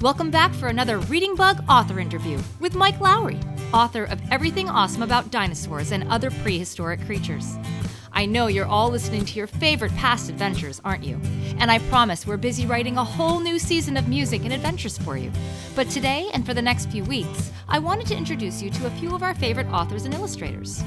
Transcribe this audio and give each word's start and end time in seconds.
Welcome 0.00 0.30
back 0.30 0.54
for 0.54 0.68
another 0.68 0.98
Reading 0.98 1.34
Bug 1.34 1.64
author 1.68 1.98
interview 1.98 2.38
with 2.60 2.76
Mike 2.76 3.00
Lowery, 3.00 3.40
author 3.74 4.04
of 4.04 4.20
Everything 4.30 4.68
Awesome 4.68 5.02
About 5.02 5.32
Dinosaurs 5.32 5.90
and 5.90 6.08
Other 6.08 6.30
Prehistoric 6.30 7.04
Creatures. 7.04 7.56
I 8.12 8.24
know 8.24 8.46
you're 8.46 8.64
all 8.64 8.90
listening 8.90 9.24
to 9.24 9.34
your 9.34 9.48
favorite 9.48 9.92
past 9.96 10.30
adventures, 10.30 10.80
aren't 10.84 11.02
you? 11.02 11.20
And 11.58 11.68
I 11.68 11.80
promise 11.90 12.28
we're 12.28 12.36
busy 12.36 12.64
writing 12.64 12.96
a 12.96 13.02
whole 13.02 13.40
new 13.40 13.58
season 13.58 13.96
of 13.96 14.06
music 14.06 14.44
and 14.44 14.52
adventures 14.52 14.96
for 14.96 15.16
you. 15.16 15.32
But 15.74 15.90
today 15.90 16.30
and 16.32 16.46
for 16.46 16.54
the 16.54 16.62
next 16.62 16.92
few 16.92 17.02
weeks, 17.02 17.50
I 17.68 17.80
wanted 17.80 18.06
to 18.06 18.16
introduce 18.16 18.62
you 18.62 18.70
to 18.70 18.86
a 18.86 18.90
few 18.90 19.16
of 19.16 19.24
our 19.24 19.34
favorite 19.34 19.66
authors 19.66 20.04
and 20.04 20.14
illustrators. 20.14 20.80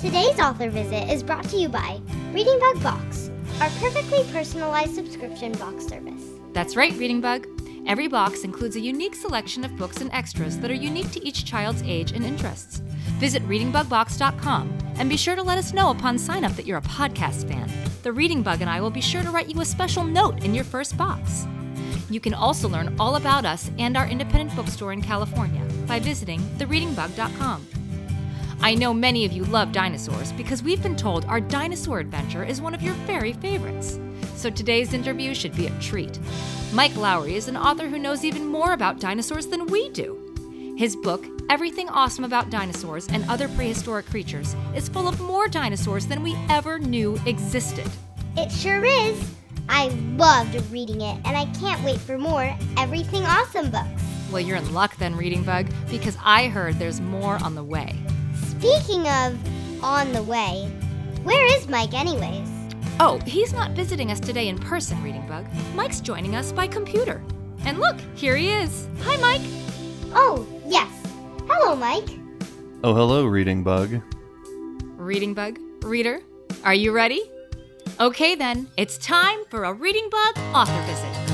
Today's 0.00 0.40
author 0.40 0.68
visit 0.68 1.08
is 1.08 1.22
brought 1.22 1.48
to 1.50 1.56
you 1.56 1.68
by 1.68 2.00
Reading 2.32 2.58
Bug 2.58 2.82
Box, 2.82 3.30
our 3.60 3.70
perfectly 3.78 4.24
personalized 4.32 4.96
subscription 4.96 5.52
box 5.52 5.86
service. 5.86 6.24
That's 6.54 6.74
right, 6.74 6.92
Reading 6.94 7.20
Bug. 7.20 7.46
Every 7.88 8.06
box 8.06 8.44
includes 8.44 8.76
a 8.76 8.80
unique 8.80 9.14
selection 9.14 9.64
of 9.64 9.74
books 9.78 10.02
and 10.02 10.12
extras 10.12 10.58
that 10.60 10.70
are 10.70 10.74
unique 10.74 11.10
to 11.12 11.26
each 11.26 11.46
child's 11.46 11.82
age 11.82 12.12
and 12.12 12.22
interests. 12.22 12.82
Visit 13.18 13.42
readingbugbox.com 13.48 14.78
and 14.98 15.08
be 15.08 15.16
sure 15.16 15.34
to 15.34 15.42
let 15.42 15.56
us 15.56 15.72
know 15.72 15.88
upon 15.90 16.18
sign 16.18 16.44
up 16.44 16.52
that 16.52 16.66
you're 16.66 16.76
a 16.76 16.82
podcast 16.82 17.48
fan. 17.48 17.70
The 18.02 18.12
Reading 18.12 18.42
Bug 18.42 18.60
and 18.60 18.68
I 18.68 18.82
will 18.82 18.90
be 18.90 19.00
sure 19.00 19.22
to 19.22 19.30
write 19.30 19.48
you 19.48 19.58
a 19.62 19.64
special 19.64 20.04
note 20.04 20.44
in 20.44 20.54
your 20.54 20.64
first 20.64 20.98
box. 20.98 21.46
You 22.10 22.20
can 22.20 22.34
also 22.34 22.68
learn 22.68 22.94
all 23.00 23.16
about 23.16 23.46
us 23.46 23.70
and 23.78 23.96
our 23.96 24.06
independent 24.06 24.54
bookstore 24.54 24.92
in 24.92 25.00
California 25.00 25.64
by 25.86 25.98
visiting 25.98 26.40
thereadingbug.com. 26.58 27.66
I 28.60 28.74
know 28.74 28.92
many 28.92 29.24
of 29.24 29.32
you 29.32 29.44
love 29.44 29.72
dinosaurs 29.72 30.32
because 30.32 30.62
we've 30.62 30.82
been 30.82 30.96
told 30.96 31.24
our 31.24 31.40
dinosaur 31.40 32.00
adventure 32.00 32.44
is 32.44 32.60
one 32.60 32.74
of 32.74 32.82
your 32.82 32.94
very 33.06 33.32
favorites. 33.32 33.98
So 34.38 34.50
today's 34.50 34.94
interview 34.94 35.34
should 35.34 35.56
be 35.56 35.66
a 35.66 35.80
treat. 35.80 36.16
Mike 36.72 36.94
Lowery 36.94 37.34
is 37.34 37.48
an 37.48 37.56
author 37.56 37.88
who 37.88 37.98
knows 37.98 38.24
even 38.24 38.46
more 38.46 38.72
about 38.72 39.00
dinosaurs 39.00 39.48
than 39.48 39.66
we 39.66 39.88
do. 39.88 40.76
His 40.78 40.94
book, 40.94 41.26
Everything 41.50 41.88
Awesome 41.88 42.22
About 42.22 42.48
Dinosaurs 42.48 43.08
and 43.08 43.28
Other 43.28 43.48
Prehistoric 43.48 44.06
Creatures, 44.06 44.54
is 44.76 44.88
full 44.88 45.08
of 45.08 45.20
more 45.20 45.48
dinosaurs 45.48 46.06
than 46.06 46.22
we 46.22 46.36
ever 46.48 46.78
knew 46.78 47.18
existed. 47.26 47.90
It 48.36 48.52
sure 48.52 48.84
is. 48.84 49.20
I 49.68 49.88
loved 50.16 50.54
reading 50.70 51.00
it, 51.00 51.18
and 51.24 51.36
I 51.36 51.46
can't 51.58 51.82
wait 51.82 51.98
for 51.98 52.16
more 52.16 52.56
Everything 52.76 53.24
Awesome 53.24 53.72
books. 53.72 54.04
Well, 54.30 54.40
you're 54.40 54.58
in 54.58 54.72
luck 54.72 54.96
then, 54.98 55.16
Reading 55.16 55.42
Bug, 55.42 55.66
because 55.90 56.16
I 56.22 56.46
heard 56.46 56.78
there's 56.78 57.00
more 57.00 57.42
on 57.42 57.56
the 57.56 57.64
way. 57.64 57.98
Speaking 58.50 59.00
of 59.08 59.36
on 59.82 60.12
the 60.12 60.22
way, 60.22 60.70
where 61.24 61.44
is 61.56 61.66
Mike, 61.66 61.92
anyways? 61.92 62.57
Oh, 63.00 63.20
he's 63.26 63.52
not 63.52 63.70
visiting 63.72 64.10
us 64.10 64.18
today 64.18 64.48
in 64.48 64.58
person, 64.58 65.00
Reading 65.04 65.24
Bug. 65.28 65.46
Mike's 65.74 66.00
joining 66.00 66.34
us 66.34 66.50
by 66.50 66.66
computer. 66.66 67.22
And 67.64 67.78
look, 67.78 67.96
here 68.16 68.34
he 68.34 68.50
is. 68.50 68.88
Hi, 69.02 69.16
Mike. 69.18 69.42
Oh, 70.14 70.44
yes. 70.66 70.90
Hello, 71.48 71.76
Mike. 71.76 72.08
Oh, 72.82 72.94
hello, 72.94 73.24
Reading 73.26 73.62
Bug. 73.62 74.00
Reading 74.96 75.32
Bug, 75.32 75.60
reader, 75.82 76.20
are 76.64 76.74
you 76.74 76.90
ready? 76.90 77.22
Okay, 78.00 78.34
then, 78.34 78.68
it's 78.76 78.98
time 78.98 79.44
for 79.48 79.64
a 79.64 79.72
Reading 79.72 80.08
Bug 80.10 80.38
author 80.52 80.82
visit. 80.82 81.27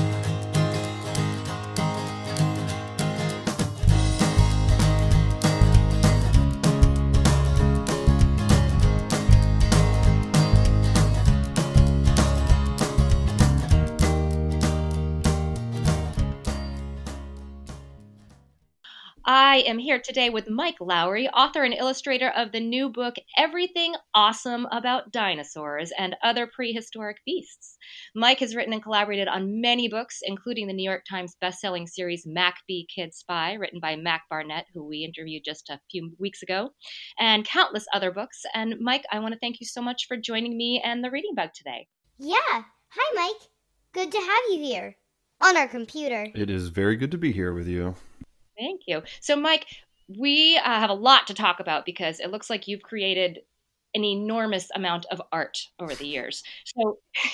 I 19.27 19.63
am 19.65 19.79
here 19.79 19.99
today 19.99 20.29
with 20.29 20.51
Mike 20.51 20.75
Lowery, 20.79 21.27
author 21.29 21.63
and 21.63 21.73
illustrator 21.73 22.29
of 22.29 22.51
the 22.51 22.59
new 22.59 22.89
book, 22.89 23.15
Everything 23.35 23.95
Awesome 24.13 24.67
About 24.71 25.11
Dinosaurs 25.11 25.91
and 25.97 26.15
Other 26.23 26.45
Prehistoric 26.45 27.17
Beasts. 27.25 27.75
Mike 28.13 28.37
has 28.37 28.55
written 28.55 28.71
and 28.71 28.83
collaborated 28.83 29.27
on 29.27 29.61
many 29.61 29.87
books, 29.87 30.19
including 30.21 30.67
the 30.67 30.73
New 30.73 30.87
York 30.87 31.05
Times 31.09 31.35
bestselling 31.41 31.89
series 31.89 32.27
Mac 32.27 32.57
B 32.67 32.87
Kid 32.93 33.15
Spy, 33.15 33.53
written 33.53 33.79
by 33.79 33.95
Mac 33.95 34.25
Barnett, 34.29 34.67
who 34.75 34.87
we 34.87 34.99
interviewed 34.99 35.41
just 35.43 35.71
a 35.71 35.79
few 35.89 36.11
weeks 36.19 36.43
ago, 36.43 36.69
and 37.19 37.45
countless 37.45 37.87
other 37.95 38.11
books. 38.11 38.43
And 38.53 38.75
Mike, 38.79 39.05
I 39.11 39.17
want 39.17 39.33
to 39.33 39.39
thank 39.39 39.59
you 39.59 39.65
so 39.65 39.81
much 39.81 40.05
for 40.07 40.17
joining 40.17 40.55
me 40.55 40.83
and 40.85 41.03
the 41.03 41.09
Reading 41.09 41.33
Bug 41.35 41.49
today. 41.55 41.87
Yeah. 42.19 42.35
Hi, 42.51 43.15
Mike. 43.15 43.49
Good 43.91 44.11
to 44.11 44.19
have 44.19 44.43
you 44.51 44.59
here. 44.59 44.97
On 45.41 45.57
our 45.57 45.67
computer. 45.67 46.27
It 46.35 46.51
is 46.51 46.69
very 46.69 46.95
good 46.95 47.09
to 47.09 47.17
be 47.17 47.31
here 47.31 47.53
with 47.53 47.67
you. 47.67 47.95
Thank 48.57 48.81
you. 48.87 49.01
So, 49.21 49.35
Mike, 49.35 49.65
we 50.07 50.57
uh, 50.57 50.63
have 50.63 50.89
a 50.89 50.93
lot 50.93 51.27
to 51.27 51.33
talk 51.33 51.59
about 51.59 51.85
because 51.85 52.19
it 52.19 52.31
looks 52.31 52.49
like 52.49 52.67
you've 52.67 52.81
created 52.81 53.39
an 53.93 54.03
enormous 54.03 54.69
amount 54.75 55.05
of 55.11 55.21
art 55.31 55.57
over 55.79 55.95
the 55.95 56.07
years. 56.07 56.43
So, 56.65 56.99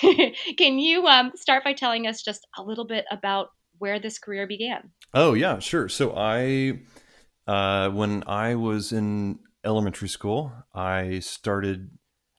can 0.56 0.78
you 0.78 1.06
um, 1.06 1.32
start 1.34 1.64
by 1.64 1.72
telling 1.72 2.06
us 2.06 2.22
just 2.22 2.46
a 2.56 2.62
little 2.62 2.86
bit 2.86 3.04
about 3.10 3.48
where 3.78 3.98
this 3.98 4.18
career 4.18 4.46
began? 4.46 4.90
Oh, 5.12 5.34
yeah, 5.34 5.58
sure. 5.58 5.88
So, 5.88 6.14
I, 6.16 6.80
uh, 7.46 7.90
when 7.90 8.24
I 8.26 8.54
was 8.54 8.92
in 8.92 9.40
elementary 9.64 10.08
school, 10.08 10.52
I 10.74 11.18
started. 11.20 11.90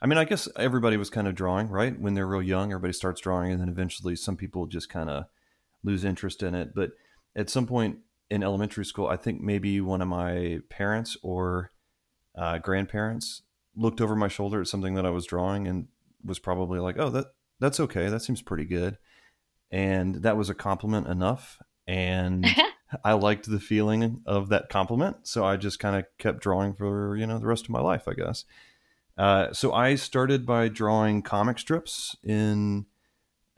I 0.01 0.05
mean, 0.05 0.17
I 0.17 0.25
guess 0.25 0.50
everybody 0.57 0.97
was 0.97 1.09
kind 1.09 1.29
of 1.29 1.35
drawing, 1.35 1.69
right? 1.69 1.97
When 1.97 2.13
they're 2.13 2.27
real 2.27 2.41
young, 2.41 2.73
everybody 2.73 2.91
starts 2.91 3.21
drawing, 3.21 3.53
and 3.53 3.61
then 3.61 3.69
eventually 3.69 4.17
some 4.17 4.35
people 4.35 4.65
just 4.65 4.89
kind 4.89 5.09
of 5.09 5.25
lose 5.81 6.03
interest 6.03 6.44
in 6.44 6.55
it. 6.55 6.75
But 6.75 6.91
at 7.38 7.50
some 7.50 7.65
point, 7.65 8.00
in 8.29 8.44
elementary 8.44 8.85
school, 8.85 9.07
I 9.07 9.17
think 9.17 9.42
maybe 9.42 9.81
one 9.81 10.01
of 10.01 10.07
my 10.07 10.59
parents 10.69 11.18
or 11.21 11.71
uh, 12.36 12.57
grandparents 12.57 13.44
looked 13.75 14.01
over 14.01 14.15
my 14.15 14.27
shoulder 14.27 14.62
at 14.62 14.68
something 14.68 14.95
that 14.95 15.06
I 15.06 15.12
was 15.12 15.25
drawing 15.25 15.68
and 15.68 15.88
was 16.24 16.39
probably 16.39 16.80
like, 16.80 16.97
"Oh, 16.97 17.09
that 17.09 17.27
that's 17.59 17.80
okay. 17.80 18.09
That 18.09 18.21
seems 18.21 18.42
pretty 18.42 18.65
good." 18.65 18.97
And 19.71 20.15
that 20.15 20.38
was 20.38 20.50
a 20.50 20.56
compliment 20.56 21.07
enough, 21.07 21.59
and 21.88 22.45
I 23.03 23.13
liked 23.13 23.50
the 23.50 23.59
feeling 23.59 24.21
of 24.25 24.50
that 24.50 24.69
compliment, 24.69 25.27
so 25.27 25.45
I 25.45 25.57
just 25.57 25.80
kind 25.80 25.95
of 25.95 26.06
kept 26.18 26.42
drawing 26.42 26.74
for 26.74 27.15
you 27.18 27.27
know 27.27 27.39
the 27.39 27.47
rest 27.47 27.65
of 27.65 27.71
my 27.71 27.81
life, 27.81 28.07
I 28.07 28.13
guess. 28.13 28.45
Uh, 29.18 29.53
so 29.53 29.74
I 29.74 29.95
started 29.95 30.45
by 30.45 30.69
drawing 30.69 31.21
comic 31.21 31.59
strips 31.59 32.15
in 32.24 32.88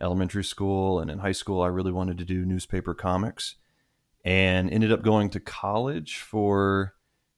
elementary 0.02 0.44
school 0.44 1.00
and 1.00 1.10
in 1.10 1.20
high 1.20 1.32
school. 1.32 1.62
I 1.62 1.68
really 1.68 1.94
wanted 1.94 2.18
to 2.18 2.26
do 2.26 2.46
newspaper 2.46 2.94
comics 2.94 3.56
and 4.26 4.70
ended 4.70 4.92
up 4.92 5.02
going 5.02 5.30
to 5.30 5.40
college 5.40 6.18
for 6.18 6.96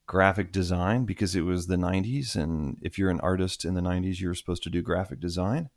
graphic 0.08 0.52
design 0.52 1.06
because 1.06 1.36
it 1.36 1.42
was 1.42 1.68
the 1.68 1.76
90s 1.76 2.36
and 2.36 2.78
if 2.82 2.98
you're 2.98 3.12
an 3.12 3.20
artist 3.20 3.66
in 3.66 3.76
the 3.76 3.82
90s 3.82 4.20
you 4.20 4.30
were 4.30 4.34
supposed 4.34 4.64
to 4.64 4.70
do 4.70 4.82
graphic 4.82 5.20
design 5.20 5.70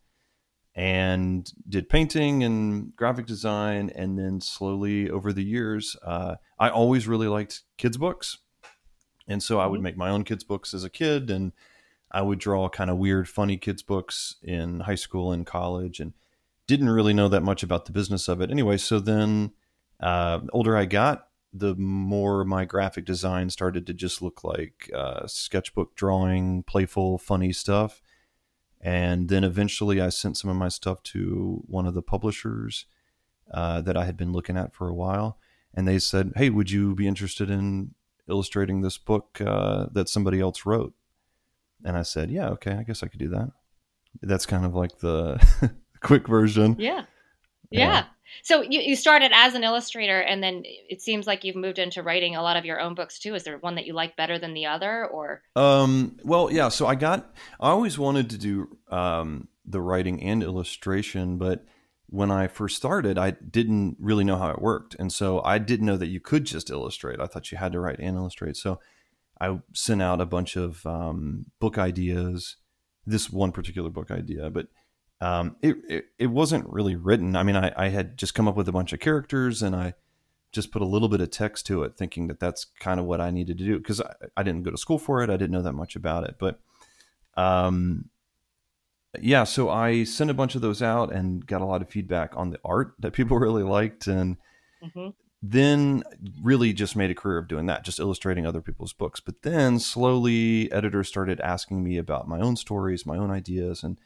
and 0.75 1.53
did 1.69 1.89
painting 1.89 2.45
and 2.45 2.95
graphic 2.97 3.27
design. 3.27 3.91
And 3.95 4.19
then 4.19 4.41
slowly 4.41 5.11
over 5.11 5.33
the 5.33 5.45
years, 5.45 5.97
uh, 6.05 6.37
I 6.59 6.71
always 6.71 7.09
really 7.09 7.29
liked 7.29 7.63
kids' 7.77 7.97
books. 7.97 8.39
And 9.27 9.43
so 9.43 9.61
I 9.61 9.67
would 9.67 9.81
make 9.81 9.97
my 9.97 10.11
own 10.11 10.25
kids' 10.25 10.45
books 10.45 10.75
as 10.75 10.85
a 10.85 10.91
kid, 10.91 11.31
and 11.31 11.53
I 12.11 12.23
would 12.23 12.41
draw 12.41 12.69
kind 12.69 12.91
of 12.91 12.97
weird, 12.97 13.29
funny 13.29 13.57
kids' 13.57 13.83
books 13.83 14.37
in 14.43 14.81
high 14.81 14.97
school 14.97 15.31
and 15.31 15.47
college, 15.47 16.01
and 16.01 16.15
didn't 16.67 16.89
really 16.89 17.13
know 17.13 17.29
that 17.29 17.43
much 17.43 17.63
about 17.63 17.85
the 17.85 17.93
business 17.93 18.27
of 18.27 18.41
it. 18.41 18.51
Anyway, 18.51 18.77
so 18.77 18.99
then 18.99 19.53
uh, 20.01 20.41
older 20.53 20.77
I 20.77 20.87
got, 20.87 21.29
the 21.53 21.75
more 21.75 22.45
my 22.45 22.65
graphic 22.65 23.05
design 23.05 23.51
started 23.51 23.87
to 23.87 23.95
just 23.95 24.23
look 24.23 24.45
like 24.45 24.91
uh, 24.95 25.27
sketchbook 25.27 25.97
drawing, 25.97 26.63
playful, 26.63 27.19
funny 27.19 27.53
stuff. 27.53 28.01
And 28.81 29.29
then 29.29 29.45
eventually 29.45 30.01
I 30.01 30.09
sent 30.09 30.37
some 30.37 30.51
of 30.51 30.57
my 30.57 30.69
stuff 30.69 31.03
to 31.05 31.63
one 31.67 31.87
of 31.87 31.95
the 31.95 32.03
publishers 32.03 32.87
uh, 33.53 33.81
that 33.83 33.97
I 33.97 34.05
had 34.05 34.17
been 34.17 34.33
looking 34.33 34.57
at 34.57 34.75
for 34.75 34.89
a 34.89 34.95
while. 34.95 35.39
And 35.75 35.87
they 35.87 35.99
said, 35.99 36.33
Hey, 36.37 36.51
would 36.51 36.71
you 36.71 36.95
be 36.95 37.07
interested 37.07 37.51
in 37.51 37.95
illustrating 38.29 38.81
this 38.81 38.97
book 38.97 39.41
uh, 39.41 39.87
that 39.93 40.09
somebody 40.09 40.41
else 40.41 40.65
wrote? 40.65 40.95
And 41.85 41.97
I 41.97 42.03
said, 42.03 42.31
Yeah, 42.31 42.49
okay, 42.51 42.73
I 42.73 42.85
guess 42.85 43.03
I 43.03 43.09
could 43.09 43.21
do 43.21 43.29
that. 43.29 43.51
That's 44.23 44.47
kind 44.47 44.65
of 44.65 44.75
like 44.75 44.99
the 44.99 45.45
quick 46.01 46.27
version. 46.27 46.77
Yeah. 46.79 47.05
yeah. 47.71 47.89
yeah. 47.89 48.05
So 48.43 48.63
you, 48.63 48.81
you 48.81 48.97
started 48.97 49.33
as 49.35 49.55
an 49.55 49.65
illustrator, 49.65 50.21
and 50.21 50.43
then 50.43 50.63
it 50.65 51.03
seems 51.03 51.27
like 51.27 51.45
you've 51.45 51.57
moved 51.57 51.79
into 51.79 52.03
writing 52.03 52.37
a 52.37 52.43
lot 52.43 52.57
of 52.57 52.65
your 52.65 52.81
own 52.81 52.95
books 52.95 53.19
too. 53.19 53.35
Is 53.35 53.45
there 53.45 53.59
one 53.59 53.75
that 53.75 53.87
you 53.87 53.93
like 53.93 54.17
better 54.17 54.39
than 54.39 54.55
the 54.55 54.67
other, 54.67 55.07
or? 55.07 55.43
Um. 55.57 56.19
Well, 56.25 56.51
yeah. 56.51 56.69
So 56.69 56.87
I 56.87 56.95
got. 56.95 57.35
I 57.59 57.71
always 57.71 57.99
wanted 57.99 58.31
to 58.31 58.39
do 58.39 58.77
um, 58.89 59.49
the 59.65 59.81
writing 59.81 60.23
and 60.23 60.43
illustration, 60.43 61.39
but 61.39 61.65
when 62.07 62.31
I 62.31 62.49
first 62.49 62.77
started, 62.77 63.19
I 63.19 63.31
didn't 63.33 63.97
really 64.01 64.25
know 64.25 64.37
how 64.37 64.51
it 64.51 64.61
worked, 64.61 64.97
and 64.99 65.13
so 65.13 65.43
I 65.43 65.59
didn't 65.59 65.87
know 65.87 65.97
that 65.97 66.09
you 66.09 66.21
could 66.21 66.45
just 66.45 66.71
illustrate. 66.71 67.21
I 67.21 67.27
thought 67.27 67.53
you 67.53 67.59
had 67.59 67.73
to 67.73 67.81
write 67.81 68.01
and 68.01 68.17
illustrate. 68.17 68.57
So 68.57 68.81
I 69.41 69.59
sent 69.73 70.03
out 70.03 70.21
a 70.21 70.27
bunch 70.27 70.57
of 70.57 70.85
um, 70.85 71.47
book 71.61 71.79
ideas. 71.79 72.57
This 73.07 73.31
one 73.31 73.51
particular 73.51 73.89
book 73.91 74.11
idea, 74.11 74.51
but 74.51 74.67
um, 75.21 75.57
it, 75.61 75.77
it, 75.89 76.05
it 76.19 76.27
wasn't 76.27 76.69
really 76.69 76.97
written. 76.97 77.37
I 77.37 77.43
mean, 77.43 77.57
I, 77.57 77.73
I 77.77 77.89
had 77.89 78.17
just 78.17 78.35
come 78.35 78.49
up 78.49 78.57
with 78.57 78.69
a 78.69 78.73
bunch 78.73 78.93
of 78.93 79.01
characters 79.01 79.63
and 79.63 79.77
I 79.77 79.95
just 80.53 80.73
put 80.73 80.83
a 80.83 80.87
little 80.87 81.09
bit 81.09 81.21
of 81.21 81.31
text 81.31 81.67
to 81.67 81.83
it, 81.83 81.97
thinking 81.97 82.27
that 82.29 82.41
that's 82.41 82.65
kind 82.79 82.99
of 82.99 83.07
what 83.07 83.21
I 83.21 83.31
needed 83.31 83.59
to 83.59 83.65
do 83.65 83.79
because 83.79 84.01
I, 84.01 84.15
I 84.37 84.43
didn't 84.43 84.63
go 84.63 84.71
to 84.71 84.79
school 84.79 84.99
for 84.99 85.23
it. 85.23 85.31
I 85.31 85.37
didn't 85.37 85.53
know 85.53 85.63
that 85.63 85.75
much 85.75 85.95
about 85.95 86.25
it, 86.25 86.37
but 86.39 86.61
um, 87.37 88.09
yeah. 89.21 89.45
So 89.45 89.69
I 89.69 90.05
sent 90.05 90.31
a 90.31 90.35
bunch 90.35 90.55
of 90.55 90.63
those 90.63 90.83
out 90.83 91.13
and 91.13 91.47
got 91.47 91.61
a 91.61 91.67
lot 91.67 91.83
of 91.83 91.91
feedback 91.91 92.37
on 92.37 92.51
the 92.51 92.61
art 92.65 92.95
that 92.99 93.13
people 93.13 93.39
really 93.39 93.63
liked, 93.63 94.07
and 94.07 94.39
mm-hmm. 94.83 95.11
then 95.43 96.03
really 96.43 96.73
just 96.73 96.97
made 96.97 97.11
a 97.11 97.15
career 97.15 97.39
of 97.39 97.49
doing 97.49 97.67
that, 97.67 97.85
just 97.85 98.01
illustrating 98.01 98.47
other 98.47 98.61
people's 98.61 98.93
books. 98.93 99.21
But 99.21 99.43
then 99.43 99.79
slowly, 99.79 100.73
editors 100.73 101.09
started 101.09 101.41
asking 101.41 101.85
me 101.85 101.97
about 101.99 102.27
my 102.27 102.41
own 102.41 102.57
stories, 102.57 103.07
my 103.07 103.17
own 103.17 103.31
ideas, 103.31 103.85
and 103.85 103.99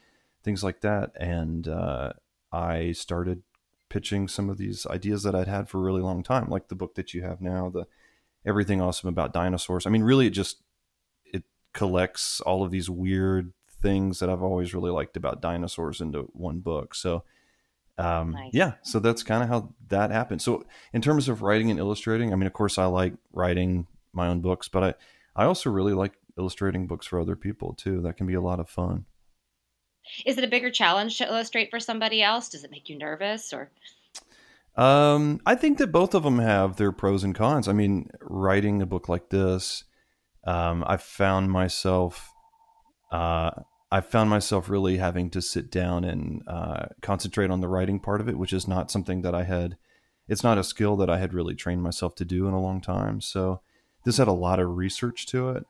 things 0.44 0.62
like 0.62 0.82
that. 0.82 1.10
And 1.18 1.66
uh, 1.66 2.12
I 2.52 2.92
started 2.92 3.42
pitching 3.88 4.28
some 4.28 4.50
of 4.50 4.58
these 4.58 4.86
ideas 4.86 5.22
that 5.22 5.34
I'd 5.34 5.48
had 5.48 5.68
for 5.68 5.78
a 5.78 5.82
really 5.82 6.02
long 6.02 6.22
time, 6.22 6.48
like 6.48 6.68
the 6.68 6.74
book 6.74 6.94
that 6.94 7.14
you 7.14 7.22
have 7.22 7.40
now, 7.40 7.70
the 7.70 7.86
Everything 8.46 8.80
Awesome 8.80 9.08
About 9.08 9.32
Dinosaurs. 9.32 9.86
I 9.86 9.90
mean, 9.90 10.02
really, 10.02 10.26
it 10.26 10.30
just 10.30 10.62
it 11.24 11.44
collects 11.72 12.40
all 12.42 12.62
of 12.62 12.70
these 12.70 12.90
weird 12.90 13.52
things 13.82 14.18
that 14.20 14.28
I've 14.28 14.42
always 14.42 14.74
really 14.74 14.90
liked 14.90 15.16
about 15.16 15.40
dinosaurs 15.40 16.00
into 16.00 16.28
one 16.32 16.60
book. 16.60 16.94
So. 16.94 17.24
Um, 17.96 18.32
nice. 18.32 18.50
yeah, 18.52 18.72
so 18.82 18.98
that's 18.98 19.22
kind 19.22 19.44
of 19.44 19.48
how 19.48 19.72
that 19.86 20.10
happened. 20.10 20.42
So 20.42 20.64
in 20.92 21.00
terms 21.00 21.28
of 21.28 21.42
writing 21.42 21.70
and 21.70 21.78
illustrating, 21.78 22.32
I 22.32 22.36
mean, 22.36 22.48
of 22.48 22.52
course 22.52 22.76
I 22.76 22.86
like 22.86 23.12
writing 23.32 23.86
my 24.12 24.26
own 24.26 24.40
books, 24.40 24.66
but 24.66 24.82
I, 24.82 25.42
I 25.42 25.44
also 25.44 25.70
really 25.70 25.92
like 25.92 26.14
illustrating 26.36 26.88
books 26.88 27.06
for 27.06 27.20
other 27.20 27.36
people 27.36 27.72
too. 27.72 28.00
That 28.00 28.16
can 28.16 28.26
be 28.26 28.34
a 28.34 28.40
lot 28.40 28.58
of 28.58 28.68
fun. 28.68 29.04
Is 30.24 30.38
it 30.38 30.44
a 30.44 30.48
bigger 30.48 30.70
challenge 30.70 31.18
to 31.18 31.26
illustrate 31.26 31.70
for 31.70 31.80
somebody 31.80 32.22
else? 32.22 32.48
Does 32.48 32.64
it 32.64 32.70
make 32.70 32.88
you 32.88 32.98
nervous 32.98 33.52
or? 33.52 33.70
Um, 34.76 35.40
I 35.46 35.54
think 35.54 35.78
that 35.78 35.92
both 35.92 36.14
of 36.14 36.24
them 36.24 36.38
have 36.38 36.76
their 36.76 36.92
pros 36.92 37.22
and 37.22 37.34
cons. 37.34 37.68
I 37.68 37.72
mean, 37.72 38.10
writing 38.20 38.82
a 38.82 38.86
book 38.86 39.08
like 39.08 39.30
this, 39.30 39.84
um, 40.44 40.84
I 40.86 40.96
found 40.96 41.50
myself, 41.50 42.32
uh, 43.12 43.50
I 43.92 44.00
found 44.00 44.30
myself 44.30 44.68
really 44.68 44.96
having 44.96 45.30
to 45.30 45.40
sit 45.40 45.70
down 45.70 46.04
and 46.04 46.42
uh, 46.48 46.86
concentrate 47.02 47.50
on 47.50 47.60
the 47.60 47.68
writing 47.68 48.00
part 48.00 48.20
of 48.20 48.28
it, 48.28 48.36
which 48.36 48.52
is 48.52 48.66
not 48.66 48.90
something 48.90 49.22
that 49.22 49.34
I 49.34 49.44
had. 49.44 49.76
It's 50.26 50.42
not 50.42 50.58
a 50.58 50.64
skill 50.64 50.96
that 50.96 51.10
I 51.10 51.18
had 51.18 51.34
really 51.34 51.54
trained 51.54 51.82
myself 51.82 52.14
to 52.16 52.24
do 52.24 52.48
in 52.48 52.54
a 52.54 52.60
long 52.60 52.80
time. 52.80 53.20
So 53.20 53.60
this 54.04 54.16
had 54.16 54.28
a 54.28 54.32
lot 54.32 54.58
of 54.58 54.76
research 54.76 55.26
to 55.26 55.50
it. 55.50 55.64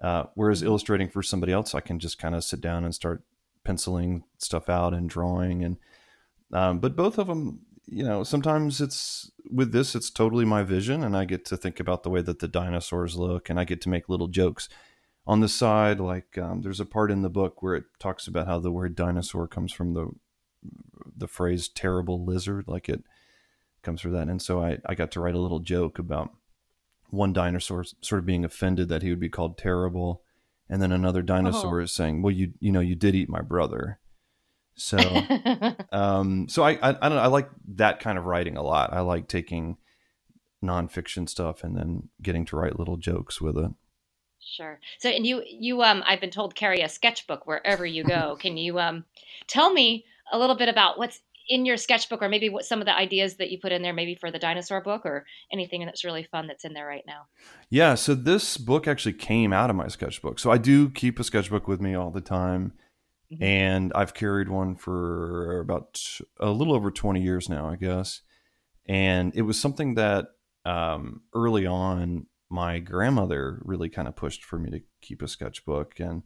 Uh, 0.00 0.24
whereas 0.34 0.60
mm-hmm. 0.60 0.68
illustrating 0.68 1.08
for 1.08 1.22
somebody 1.22 1.52
else, 1.52 1.74
I 1.74 1.80
can 1.80 1.98
just 1.98 2.18
kind 2.18 2.34
of 2.34 2.44
sit 2.44 2.60
down 2.60 2.84
and 2.84 2.94
start 2.94 3.22
penciling 3.66 4.22
stuff 4.38 4.68
out 4.68 4.94
and 4.94 5.10
drawing 5.10 5.64
and 5.64 5.76
um, 6.52 6.78
but 6.78 6.94
both 6.94 7.18
of 7.18 7.26
them 7.26 7.60
you 7.86 8.04
know 8.04 8.22
sometimes 8.22 8.80
it's 8.80 9.32
with 9.50 9.72
this 9.72 9.96
it's 9.96 10.08
totally 10.08 10.44
my 10.44 10.62
vision 10.62 11.02
and 11.02 11.16
i 11.16 11.24
get 11.24 11.44
to 11.44 11.56
think 11.56 11.80
about 11.80 12.04
the 12.04 12.10
way 12.10 12.22
that 12.22 12.38
the 12.38 12.46
dinosaurs 12.48 13.16
look 13.16 13.50
and 13.50 13.58
i 13.58 13.64
get 13.64 13.80
to 13.80 13.88
make 13.88 14.08
little 14.08 14.28
jokes. 14.28 14.68
On 15.28 15.40
the 15.40 15.48
side 15.48 15.98
like 15.98 16.38
um, 16.38 16.62
there's 16.62 16.78
a 16.78 16.86
part 16.86 17.10
in 17.10 17.22
the 17.22 17.28
book 17.28 17.60
where 17.60 17.74
it 17.74 17.86
talks 17.98 18.28
about 18.28 18.46
how 18.46 18.60
the 18.60 18.70
word 18.70 18.94
dinosaur 18.94 19.48
comes 19.48 19.72
from 19.72 19.94
the 19.94 20.10
the 21.16 21.26
phrase 21.26 21.66
terrible 21.66 22.24
lizard 22.24 22.66
like 22.68 22.88
it 22.88 23.02
comes 23.82 24.00
from 24.00 24.12
that. 24.12 24.28
And 24.28 24.40
so 24.40 24.62
i 24.62 24.78
i 24.86 24.94
got 24.94 25.10
to 25.12 25.20
write 25.20 25.34
a 25.34 25.40
little 25.40 25.58
joke 25.58 25.98
about 25.98 26.30
one 27.10 27.32
dinosaur 27.32 27.84
sort 28.02 28.20
of 28.20 28.26
being 28.26 28.44
offended 28.44 28.88
that 28.88 29.02
he 29.02 29.10
would 29.10 29.18
be 29.18 29.28
called 29.28 29.58
terrible 29.58 30.22
and 30.68 30.82
then 30.82 30.92
another 30.92 31.22
dinosaur 31.22 31.80
oh. 31.80 31.84
is 31.84 31.92
saying, 31.92 32.22
"Well, 32.22 32.34
you 32.34 32.52
you 32.60 32.72
know 32.72 32.80
you 32.80 32.94
did 32.94 33.14
eat 33.14 33.28
my 33.28 33.42
brother." 33.42 33.98
So, 34.74 34.98
um, 35.92 36.48
so 36.48 36.62
I, 36.62 36.72
I 36.72 36.90
I 36.90 37.08
don't 37.08 37.16
know, 37.16 37.22
I 37.22 37.28
like 37.28 37.48
that 37.76 38.00
kind 38.00 38.18
of 38.18 38.24
writing 38.24 38.56
a 38.56 38.62
lot. 38.62 38.92
I 38.92 39.00
like 39.00 39.28
taking 39.28 39.78
nonfiction 40.64 41.28
stuff 41.28 41.62
and 41.62 41.76
then 41.76 42.08
getting 42.22 42.44
to 42.46 42.56
write 42.56 42.78
little 42.78 42.96
jokes 42.96 43.40
with 43.40 43.56
it. 43.56 43.70
Sure. 44.40 44.78
So, 44.98 45.08
and 45.08 45.26
you 45.26 45.42
you 45.46 45.82
um 45.82 46.02
I've 46.06 46.20
been 46.20 46.30
told 46.30 46.54
carry 46.54 46.80
a 46.80 46.88
sketchbook 46.88 47.46
wherever 47.46 47.84
you 47.84 48.04
go. 48.04 48.36
Can 48.40 48.56
you 48.56 48.78
um 48.78 49.04
tell 49.46 49.72
me 49.72 50.04
a 50.32 50.38
little 50.38 50.56
bit 50.56 50.68
about 50.68 50.98
what's 50.98 51.20
in 51.48 51.66
your 51.66 51.76
sketchbook 51.76 52.22
or 52.22 52.28
maybe 52.28 52.48
what 52.48 52.64
some 52.64 52.80
of 52.80 52.86
the 52.86 52.96
ideas 52.96 53.36
that 53.36 53.50
you 53.50 53.58
put 53.60 53.72
in 53.72 53.82
there 53.82 53.92
maybe 53.92 54.14
for 54.14 54.30
the 54.30 54.38
dinosaur 54.38 54.80
book 54.80 55.04
or 55.04 55.24
anything 55.52 55.84
that's 55.84 56.04
really 56.04 56.24
fun 56.24 56.46
that's 56.46 56.64
in 56.64 56.72
there 56.72 56.86
right 56.86 57.04
now? 57.06 57.26
Yeah 57.70 57.94
so 57.94 58.14
this 58.14 58.56
book 58.56 58.86
actually 58.88 59.14
came 59.14 59.52
out 59.52 59.70
of 59.70 59.76
my 59.76 59.88
sketchbook. 59.88 60.38
So 60.38 60.50
i 60.50 60.58
do 60.58 60.90
keep 60.90 61.18
a 61.18 61.24
sketchbook 61.24 61.68
with 61.68 61.80
me 61.80 61.94
all 61.94 62.10
the 62.10 62.20
time 62.20 62.72
mm-hmm. 63.32 63.42
and 63.42 63.92
i've 63.94 64.14
carried 64.14 64.48
one 64.48 64.76
for 64.76 65.60
about 65.60 66.00
a 66.40 66.50
little 66.50 66.74
over 66.74 66.90
20 66.90 67.20
years 67.22 67.48
now 67.48 67.68
i 67.68 67.76
guess. 67.76 68.22
And 68.88 69.34
it 69.34 69.42
was 69.42 69.60
something 69.60 69.94
that 69.94 70.26
um, 70.64 71.22
early 71.34 71.66
on 71.66 72.26
my 72.48 72.78
grandmother 72.78 73.60
really 73.64 73.88
kind 73.88 74.06
of 74.06 74.14
pushed 74.14 74.44
for 74.44 74.58
me 74.58 74.70
to 74.70 74.80
keep 75.00 75.22
a 75.22 75.28
sketchbook 75.28 75.98
and 75.98 76.22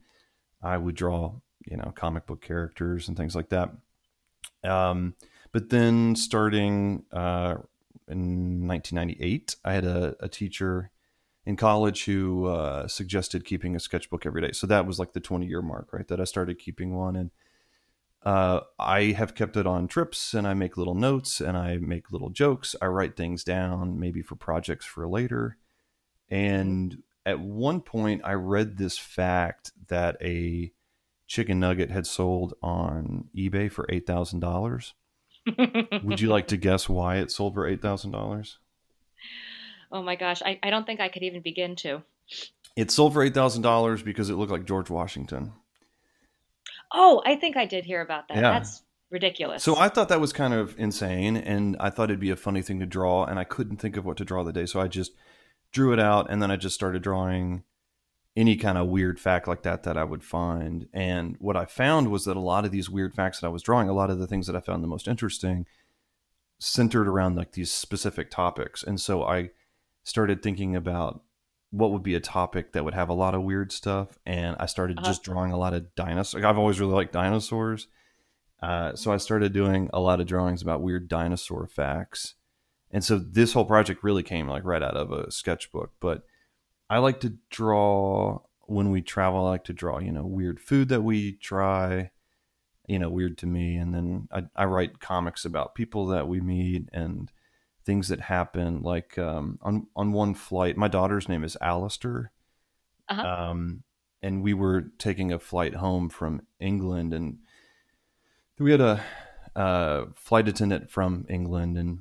i 0.62 0.76
would 0.76 0.94
draw 0.94 1.36
you 1.66 1.76
know 1.76 1.92
comic 1.94 2.26
book 2.26 2.40
characters 2.40 3.08
and 3.08 3.16
things 3.16 3.34
like 3.34 3.48
that 3.50 3.70
um, 4.64 5.14
but 5.52 5.70
then 5.70 6.14
starting 6.16 7.04
uh, 7.12 7.56
in 8.08 8.66
1998, 8.66 9.56
I 9.64 9.72
had 9.72 9.84
a, 9.84 10.16
a 10.20 10.28
teacher 10.28 10.90
in 11.46 11.56
college 11.56 12.04
who 12.04 12.46
uh, 12.46 12.86
suggested 12.86 13.44
keeping 13.44 13.74
a 13.74 13.80
sketchbook 13.80 14.26
every 14.26 14.42
day. 14.42 14.52
So 14.52 14.66
that 14.66 14.86
was 14.86 14.98
like 14.98 15.12
the 15.12 15.20
20 15.20 15.46
year 15.46 15.62
mark, 15.62 15.92
right? 15.92 16.06
That 16.08 16.20
I 16.20 16.24
started 16.24 16.58
keeping 16.58 16.94
one. 16.94 17.16
And 17.16 17.30
uh, 18.22 18.60
I 18.78 19.12
have 19.12 19.34
kept 19.34 19.56
it 19.56 19.66
on 19.66 19.88
trips 19.88 20.34
and 20.34 20.46
I 20.46 20.54
make 20.54 20.76
little 20.76 20.94
notes 20.94 21.40
and 21.40 21.56
I 21.56 21.78
make 21.78 22.12
little 22.12 22.30
jokes. 22.30 22.76
I 22.82 22.86
write 22.86 23.16
things 23.16 23.42
down, 23.44 23.98
maybe 23.98 24.22
for 24.22 24.36
projects 24.36 24.84
for 24.84 25.08
later. 25.08 25.56
And 26.28 27.02
at 27.24 27.40
one 27.40 27.80
point, 27.80 28.22
I 28.24 28.32
read 28.32 28.76
this 28.76 28.98
fact 28.98 29.72
that 29.88 30.16
a 30.20 30.72
chicken 31.30 31.60
nugget 31.60 31.90
had 31.90 32.08
sold 32.08 32.54
on 32.60 33.28
eBay 33.36 33.70
for 33.70 33.86
eight 33.88 34.04
thousand 34.04 34.40
dollars. 34.40 34.94
Would 36.02 36.20
you 36.20 36.28
like 36.28 36.48
to 36.48 36.56
guess 36.56 36.88
why 36.88 37.18
it 37.18 37.30
sold 37.30 37.54
for 37.54 37.66
eight 37.66 37.80
thousand 37.80 38.10
dollars? 38.10 38.58
Oh 39.92 40.02
my 40.02 40.16
gosh, 40.16 40.42
I, 40.44 40.58
I 40.62 40.70
don't 40.70 40.84
think 40.84 41.00
I 41.00 41.08
could 41.08 41.22
even 41.22 41.40
begin 41.40 41.76
to. 41.76 42.02
It 42.76 42.90
sold 42.90 43.12
for 43.12 43.22
eight 43.22 43.32
thousand 43.32 43.62
dollars 43.62 44.02
because 44.02 44.28
it 44.28 44.34
looked 44.34 44.50
like 44.50 44.66
George 44.66 44.90
Washington. 44.90 45.52
Oh, 46.92 47.22
I 47.24 47.36
think 47.36 47.56
I 47.56 47.64
did 47.64 47.84
hear 47.84 48.00
about 48.00 48.26
that. 48.28 48.36
Yeah. 48.36 48.50
That's 48.50 48.82
ridiculous. 49.10 49.62
So 49.62 49.76
I 49.76 49.88
thought 49.88 50.08
that 50.08 50.20
was 50.20 50.32
kind 50.32 50.52
of 50.52 50.74
insane, 50.78 51.36
and 51.36 51.76
I 51.78 51.90
thought 51.90 52.10
it'd 52.10 52.18
be 52.18 52.30
a 52.30 52.36
funny 52.36 52.62
thing 52.62 52.80
to 52.80 52.86
draw, 52.86 53.24
and 53.24 53.38
I 53.38 53.44
couldn't 53.44 53.76
think 53.76 53.96
of 53.96 54.04
what 54.04 54.16
to 54.16 54.24
draw 54.24 54.42
the 54.42 54.52
day, 54.52 54.66
so 54.66 54.80
I 54.80 54.88
just 54.88 55.12
drew 55.70 55.92
it 55.92 56.00
out, 56.00 56.26
and 56.28 56.42
then 56.42 56.50
I 56.50 56.56
just 56.56 56.74
started 56.74 57.02
drawing 57.02 57.62
any 58.40 58.56
kind 58.56 58.78
of 58.78 58.88
weird 58.88 59.20
fact 59.20 59.46
like 59.46 59.62
that 59.62 59.82
that 59.82 59.98
I 59.98 60.04
would 60.04 60.24
find. 60.24 60.88
And 60.94 61.36
what 61.40 61.58
I 61.58 61.66
found 61.66 62.10
was 62.10 62.24
that 62.24 62.38
a 62.38 62.40
lot 62.40 62.64
of 62.64 62.70
these 62.70 62.88
weird 62.88 63.14
facts 63.14 63.40
that 63.40 63.46
I 63.46 63.50
was 63.50 63.62
drawing, 63.62 63.90
a 63.90 63.92
lot 63.92 64.08
of 64.08 64.18
the 64.18 64.26
things 64.26 64.46
that 64.46 64.56
I 64.56 64.60
found 64.60 64.82
the 64.82 64.88
most 64.88 65.06
interesting, 65.06 65.66
centered 66.58 67.06
around 67.06 67.36
like 67.36 67.52
these 67.52 67.70
specific 67.70 68.30
topics. 68.30 68.82
And 68.82 68.98
so 68.98 69.22
I 69.24 69.50
started 70.04 70.42
thinking 70.42 70.74
about 70.74 71.22
what 71.70 71.92
would 71.92 72.02
be 72.02 72.14
a 72.14 72.20
topic 72.20 72.72
that 72.72 72.82
would 72.82 72.94
have 72.94 73.10
a 73.10 73.14
lot 73.14 73.34
of 73.34 73.42
weird 73.42 73.72
stuff. 73.72 74.18
And 74.24 74.56
I 74.58 74.64
started 74.64 74.98
uh-huh. 74.98 75.06
just 75.06 75.22
drawing 75.22 75.52
a 75.52 75.58
lot 75.58 75.74
of 75.74 75.94
dinosaurs. 75.94 76.42
I've 76.42 76.58
always 76.58 76.80
really 76.80 76.94
liked 76.94 77.12
dinosaurs. 77.12 77.88
Uh, 78.62 78.94
so 78.94 79.12
I 79.12 79.18
started 79.18 79.52
doing 79.52 79.90
a 79.92 80.00
lot 80.00 80.18
of 80.18 80.26
drawings 80.26 80.62
about 80.62 80.80
weird 80.80 81.08
dinosaur 81.08 81.66
facts. 81.66 82.36
And 82.90 83.04
so 83.04 83.18
this 83.18 83.52
whole 83.52 83.66
project 83.66 84.02
really 84.02 84.22
came 84.22 84.48
like 84.48 84.64
right 84.64 84.82
out 84.82 84.96
of 84.96 85.12
a 85.12 85.30
sketchbook. 85.30 85.92
But 86.00 86.24
I 86.90 86.98
like 86.98 87.20
to 87.20 87.34
draw 87.50 88.40
when 88.62 88.90
we 88.90 89.00
travel. 89.00 89.46
I 89.46 89.50
like 89.50 89.64
to 89.64 89.72
draw, 89.72 90.00
you 90.00 90.10
know, 90.10 90.26
weird 90.26 90.60
food 90.60 90.88
that 90.88 91.02
we 91.02 91.34
try, 91.34 92.10
you 92.88 92.98
know, 92.98 93.08
weird 93.08 93.38
to 93.38 93.46
me. 93.46 93.76
And 93.76 93.94
then 93.94 94.28
I, 94.32 94.42
I 94.56 94.64
write 94.64 94.98
comics 94.98 95.44
about 95.44 95.76
people 95.76 96.06
that 96.08 96.26
we 96.26 96.40
meet 96.40 96.88
and 96.92 97.30
things 97.84 98.08
that 98.08 98.20
happen. 98.20 98.82
Like 98.82 99.16
um, 99.18 99.58
on 99.62 99.86
on 99.94 100.12
one 100.12 100.34
flight, 100.34 100.76
my 100.76 100.88
daughter's 100.88 101.28
name 101.28 101.44
is 101.44 101.56
Alistair, 101.60 102.32
uh-huh. 103.08 103.22
um, 103.22 103.84
and 104.20 104.42
we 104.42 104.52
were 104.52 104.82
taking 104.98 105.32
a 105.32 105.38
flight 105.38 105.76
home 105.76 106.08
from 106.08 106.42
England, 106.58 107.14
and 107.14 107.38
we 108.58 108.72
had 108.72 108.80
a, 108.80 109.02
a 109.54 110.06
flight 110.14 110.48
attendant 110.48 110.90
from 110.90 111.24
England, 111.28 111.78
and 111.78 112.00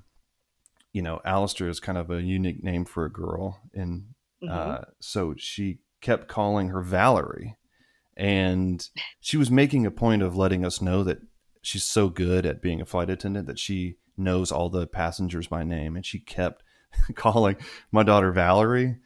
you 0.92 1.04
know, 1.04 1.22
Alistair 1.24 1.70
is 1.70 1.80
kind 1.80 1.98
of 1.98 2.10
a 2.10 2.22
unique 2.22 2.64
name 2.64 2.86
for 2.86 3.06
a 3.06 3.12
girl, 3.12 3.62
and 3.74 4.16
mm-hmm. 4.44 4.50
uh, 4.50 4.82
so 5.00 5.36
she 5.38 5.80
kept 6.02 6.28
calling 6.28 6.70
her 6.70 6.82
Valerie, 6.82 7.58
and 8.16 8.90
she 9.20 9.38
was 9.38 9.52
making 9.52 9.86
a 9.86 9.92
point 9.92 10.22
of 10.22 10.36
letting 10.36 10.66
us 10.66 10.82
know 10.82 11.04
that 11.04 11.20
she's 11.62 11.84
so 11.84 12.10
good 12.10 12.46
at 12.46 12.62
being 12.62 12.82
a 12.82 12.86
flight 12.86 13.10
attendant 13.10 13.48
that 13.48 13.60
she 13.60 13.96
knows 14.18 14.52
all 14.52 14.70
the 14.70 14.88
passengers 14.88 15.48
by 15.48 15.64
name, 15.64 15.96
and 15.96 16.06
she 16.06 16.20
kept 16.20 16.64
calling 17.16 17.56
my 17.92 18.04
daughter 18.04 18.32
Valerie. 18.32 18.98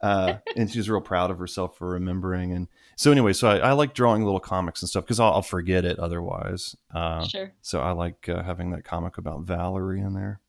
Uh, 0.00 0.34
and 0.56 0.70
she's 0.70 0.88
real 0.88 1.00
proud 1.00 1.28
of 1.28 1.40
herself 1.40 1.76
for 1.76 1.88
remembering. 1.88 2.52
And 2.52 2.68
so, 2.94 3.10
anyway, 3.10 3.32
so 3.32 3.48
I, 3.48 3.56
I 3.56 3.72
like 3.72 3.94
drawing 3.94 4.24
little 4.24 4.38
comics 4.38 4.80
and 4.80 4.88
stuff 4.88 5.04
because 5.04 5.18
I'll, 5.18 5.32
I'll, 5.32 5.42
forget 5.42 5.84
it 5.84 5.98
otherwise. 5.98 6.76
Uh, 6.94 7.26
sure. 7.26 7.52
So 7.62 7.80
I 7.80 7.90
like 7.90 8.28
uh, 8.28 8.44
having 8.44 8.70
that 8.70 8.84
comic 8.84 9.18
about 9.18 9.42
Valerie 9.42 10.00
in 10.00 10.14
there. 10.14 10.40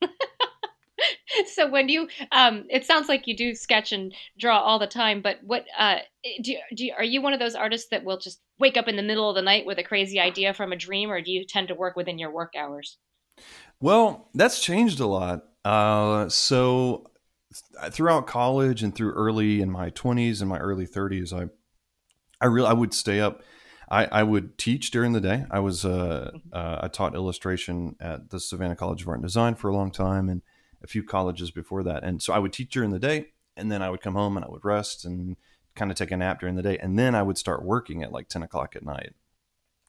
so 1.52 1.68
when 1.68 1.88
you, 1.88 2.08
um, 2.32 2.64
it 2.70 2.84
sounds 2.84 3.08
like 3.08 3.26
you 3.26 3.36
do 3.36 3.54
sketch 3.54 3.92
and 3.92 4.14
draw 4.38 4.60
all 4.60 4.78
the 4.78 4.86
time. 4.86 5.22
But 5.22 5.38
what 5.42 5.64
uh, 5.78 5.98
do, 6.42 6.56
do 6.74 6.90
are 6.96 7.04
you 7.04 7.22
one 7.22 7.32
of 7.32 7.40
those 7.40 7.54
artists 7.54 7.88
that 7.90 8.04
will 8.04 8.18
just 8.18 8.40
wake 8.58 8.76
up 8.76 8.88
in 8.88 8.96
the 8.96 9.02
middle 9.02 9.28
of 9.28 9.34
the 9.34 9.42
night 9.42 9.66
with 9.66 9.78
a 9.78 9.84
crazy 9.84 10.20
idea 10.20 10.54
from 10.54 10.72
a 10.72 10.76
dream, 10.76 11.10
or 11.10 11.20
do 11.20 11.30
you 11.30 11.44
tend 11.44 11.68
to 11.68 11.74
work 11.74 11.96
within 11.96 12.18
your 12.18 12.30
work 12.30 12.54
hours? 12.56 12.98
Well, 13.80 14.28
that's 14.34 14.60
changed 14.60 15.00
a 15.00 15.06
lot. 15.06 15.44
Uh, 15.64 16.28
so 16.28 17.10
throughout 17.90 18.26
college 18.26 18.82
and 18.82 18.94
through 18.94 19.12
early 19.12 19.60
in 19.60 19.70
my 19.70 19.90
20s 19.90 20.40
and 20.40 20.48
my 20.48 20.58
early 20.58 20.86
30s, 20.86 21.32
I 21.32 21.48
I 22.40 22.46
really 22.46 22.68
I 22.68 22.72
would 22.72 22.94
stay 22.94 23.20
up. 23.20 23.42
I, 23.90 24.06
I 24.06 24.22
would 24.22 24.56
teach 24.56 24.90
during 24.90 25.12
the 25.12 25.20
day. 25.20 25.44
I 25.50 25.60
was 25.60 25.84
uh, 25.84 26.30
mm-hmm. 26.34 26.48
uh, 26.52 26.80
I 26.82 26.88
taught 26.88 27.14
illustration 27.14 27.96
at 28.00 28.30
the 28.30 28.40
Savannah 28.40 28.76
College 28.76 29.02
of 29.02 29.08
Art 29.08 29.18
and 29.18 29.26
Design 29.26 29.54
for 29.54 29.68
a 29.68 29.74
long 29.74 29.90
time 29.90 30.28
and 30.28 30.42
a 30.84 30.86
few 30.86 31.02
colleges 31.02 31.50
before 31.50 31.82
that. 31.82 32.04
And 32.04 32.22
so 32.22 32.32
I 32.32 32.38
would 32.38 32.52
teach 32.52 32.72
during 32.72 32.90
the 32.90 32.98
day, 33.00 33.28
and 33.56 33.72
then 33.72 33.82
I 33.82 33.90
would 33.90 34.02
come 34.02 34.14
home 34.14 34.36
and 34.36 34.44
I 34.44 34.48
would 34.48 34.64
rest 34.64 35.04
and 35.04 35.36
kind 35.74 35.90
of 35.90 35.96
take 35.96 36.12
a 36.12 36.16
nap 36.16 36.38
during 36.38 36.54
the 36.54 36.62
day, 36.62 36.78
and 36.78 36.96
then 36.98 37.16
I 37.16 37.22
would 37.22 37.38
start 37.38 37.64
working 37.64 38.02
at 38.02 38.12
like 38.12 38.28
ten 38.28 38.42
o'clock 38.42 38.76
at 38.76 38.84
night. 38.84 39.14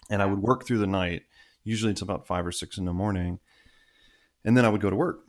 And 0.09 0.21
I 0.21 0.25
would 0.25 0.39
work 0.39 0.65
through 0.65 0.79
the 0.79 0.87
night, 0.87 1.23
usually 1.63 1.91
it's 1.91 2.01
about 2.01 2.25
five 2.25 2.45
or 2.45 2.51
six 2.51 2.77
in 2.77 2.85
the 2.85 2.93
morning, 2.93 3.39
and 4.43 4.55
then 4.55 4.65
I 4.65 4.69
would 4.69 4.81
go 4.81 4.89
to 4.89 4.95
work 4.95 5.25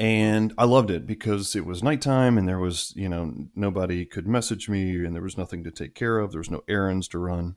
and 0.00 0.54
I 0.56 0.64
loved 0.64 0.90
it 0.90 1.06
because 1.06 1.54
it 1.54 1.66
was 1.66 1.82
nighttime 1.82 2.38
and 2.38 2.48
there 2.48 2.58
was, 2.58 2.94
you 2.96 3.06
know, 3.06 3.34
nobody 3.54 4.06
could 4.06 4.26
message 4.26 4.66
me 4.66 5.04
and 5.04 5.14
there 5.14 5.22
was 5.22 5.36
nothing 5.36 5.62
to 5.64 5.70
take 5.70 5.94
care 5.94 6.18
of. 6.18 6.32
There 6.32 6.40
was 6.40 6.50
no 6.50 6.64
errands 6.66 7.06
to 7.08 7.18
run. 7.18 7.56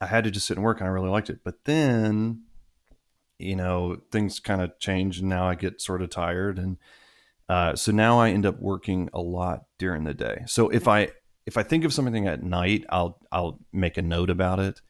I 0.00 0.06
had 0.06 0.24
to 0.24 0.32
just 0.32 0.48
sit 0.48 0.56
and 0.56 0.64
work 0.64 0.80
and 0.80 0.88
I 0.88 0.92
really 0.92 1.10
liked 1.10 1.30
it. 1.30 1.44
But 1.44 1.64
then, 1.66 2.42
you 3.40 3.56
know, 3.56 3.98
things 4.10 4.40
kind 4.40 4.60
of 4.60 4.78
change 4.78 5.20
and 5.20 5.28
now 5.28 5.48
I 5.48 5.54
get 5.54 5.80
sort 5.80 6.02
of 6.02 6.10
tired. 6.10 6.58
And 6.58 6.76
uh, 7.48 7.74
so 7.74 7.92
now 7.92 8.20
I 8.20 8.30
end 8.30 8.46
up 8.46 8.60
working 8.60 9.08
a 9.12 9.20
lot 9.20 9.64
during 9.78 10.04
the 10.04 10.14
day. 10.14 10.42
So 10.46 10.68
if 10.68 10.86
I, 10.86 11.08
if 11.46 11.56
I 11.56 11.62
think 11.62 11.84
of 11.84 11.92
something 11.92 12.26
at 12.26 12.42
night, 12.42 12.84
I'll, 12.90 13.18
I'll 13.32 13.60
make 13.72 13.96
a 13.96 14.02
note 14.02 14.30
about 14.30 14.60
it. 14.60 14.80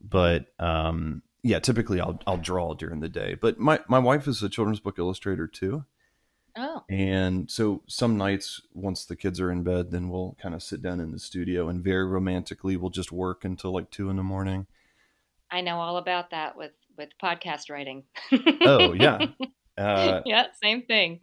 But, 0.00 0.46
um, 0.58 1.22
yeah, 1.42 1.58
typically 1.58 2.00
I'll, 2.00 2.20
I'll 2.26 2.36
draw 2.36 2.74
during 2.74 3.00
the 3.00 3.08
day, 3.08 3.36
but 3.40 3.58
my, 3.58 3.80
my 3.88 3.98
wife 3.98 4.28
is 4.28 4.42
a 4.42 4.48
children's 4.48 4.80
book 4.80 4.98
illustrator 4.98 5.46
too. 5.46 5.84
Oh. 6.56 6.84
And 6.88 7.50
so 7.50 7.82
some 7.86 8.16
nights, 8.16 8.62
once 8.72 9.04
the 9.04 9.16
kids 9.16 9.40
are 9.40 9.52
in 9.52 9.62
bed, 9.62 9.90
then 9.90 10.08
we'll 10.08 10.36
kind 10.40 10.54
of 10.54 10.62
sit 10.62 10.80
down 10.80 11.00
in 11.00 11.12
the 11.12 11.18
studio 11.18 11.68
and 11.68 11.84
very 11.84 12.06
romantically 12.06 12.76
we'll 12.76 12.90
just 12.90 13.12
work 13.12 13.44
until 13.44 13.72
like 13.72 13.90
two 13.90 14.08
in 14.10 14.16
the 14.16 14.22
morning. 14.22 14.66
I 15.50 15.60
know 15.60 15.78
all 15.78 15.98
about 15.98 16.30
that 16.30 16.56
with 16.56 16.72
with 16.96 17.10
podcast 17.22 17.70
writing. 17.70 18.04
oh 18.62 18.92
yeah, 18.92 19.26
uh, 19.78 20.20
yeah, 20.24 20.46
same 20.62 20.82
thing. 20.82 21.20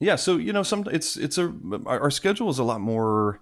Yeah, 0.00 0.16
so 0.16 0.36
you 0.36 0.52
know, 0.52 0.62
some 0.62 0.84
it's 0.90 1.16
it's 1.16 1.38
a 1.38 1.52
our 1.86 2.10
schedule 2.10 2.50
is 2.50 2.58
a 2.58 2.64
lot 2.64 2.80
more. 2.80 3.40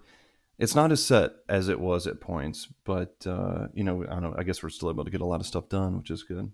It's 0.57 0.75
not 0.75 0.93
as 0.93 1.05
set 1.05 1.33
as 1.49 1.69
it 1.69 1.81
was 1.81 2.07
at 2.07 2.21
points, 2.21 2.69
but 2.85 3.17
uh, 3.27 3.67
you 3.75 3.83
know, 3.83 4.05
I 4.05 4.15
don't 4.15 4.23
know. 4.23 4.35
I 4.39 4.45
guess 4.45 4.63
we're 4.63 4.69
still 4.69 4.91
able 4.91 5.05
to 5.05 5.11
get 5.11 5.21
a 5.21 5.27
lot 5.27 5.41
of 5.41 5.47
stuff 5.47 5.69
done, 5.69 5.99
which 5.99 6.11
is 6.11 6.23
good. 6.23 6.53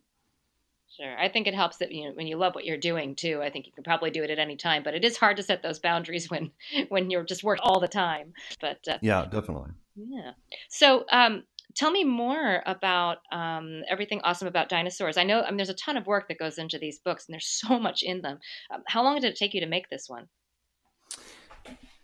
Sure. 0.97 1.17
I 1.19 1.29
think 1.29 1.47
it 1.47 1.55
helps 1.55 1.77
that 1.79 1.93
you 1.93 2.09
know 2.09 2.15
when 2.15 2.27
you 2.27 2.37
love 2.37 2.55
what 2.55 2.65
you're 2.65 2.77
doing 2.77 3.15
too. 3.15 3.41
I 3.43 3.51
think 3.51 3.67
you 3.67 3.73
can 3.73 3.85
probably 3.85 4.11
do 4.11 4.23
it 4.23 4.31
at 4.31 4.39
any 4.39 4.57
time, 4.57 4.83
but 4.83 4.95
it 4.95 5.05
is 5.05 5.17
hard 5.17 5.37
to 5.37 5.43
set 5.43 5.63
those 5.63 5.79
boundaries 5.79 6.31
when 6.31 6.51
when 6.89 7.11
you're 7.11 7.25
just 7.25 7.45
working 7.45 7.63
all 7.63 7.81
the 7.81 7.89
time. 7.89 8.33
But 8.61 8.79
uh, 8.89 8.99
yeah, 9.03 9.27
definitely. 9.31 9.71
Yeah. 9.97 10.33
So, 10.69 11.05
um, 11.11 11.45
tell 11.75 11.91
me 11.91 12.05
more 12.05 12.63
about 12.67 13.19
um, 13.33 13.83
everything 13.89 14.21
awesome 14.25 14.49
about 14.49 14.69
dinosaurs. 14.69 15.17
I 15.17 15.25
know 15.25 15.43
I 15.43 15.51
mean, 15.51 15.57
there's 15.57 15.69
a 15.69 15.75
ton 15.75 15.97
of 15.97 16.07
work 16.07 16.29
that 16.29 16.39
goes 16.39 16.59
into 16.59 16.79
these 16.79 16.99
books, 16.99 17.27
and 17.27 17.35
there's 17.35 17.49
so 17.49 17.79
much 17.79 18.03
in 18.03 18.23
them. 18.23 18.39
Um, 18.73 18.83
how 18.87 19.03
long 19.03 19.17
did 19.21 19.25
it 19.25 19.37
take 19.37 19.55
you 19.55 19.61
to 19.61 19.67
make 19.67 19.89
this 19.91 20.05
one? 20.09 20.27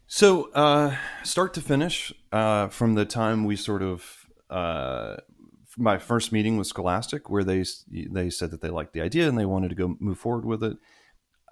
So, 0.09 0.53
uh, 0.53 0.97
start 1.25 1.53
to 1.55 1.61
finish, 1.61 2.13
uh, 2.31 2.69
from 2.69 2.95
the 2.95 3.05
time 3.05 3.45
we 3.45 3.57
sort 3.57 3.83
of 3.83 4.05
uh, 4.51 5.17
my 5.77 5.99
first 5.99 6.33
meeting 6.33 6.57
with 6.57 6.69
Scholastic, 6.69 7.29
where 7.29 7.45
they 7.45 7.65
they 7.91 8.31
said 8.31 8.51
that 8.53 8.61
they 8.61 8.71
liked 8.71 8.93
the 8.93 9.01
idea 9.01 9.29
and 9.29 9.37
they 9.37 9.47
wanted 9.47 9.69
to 9.71 9.75
go 9.75 9.97
move 9.99 10.19
forward 10.19 10.45
with 10.45 10.63
it. 10.63 10.77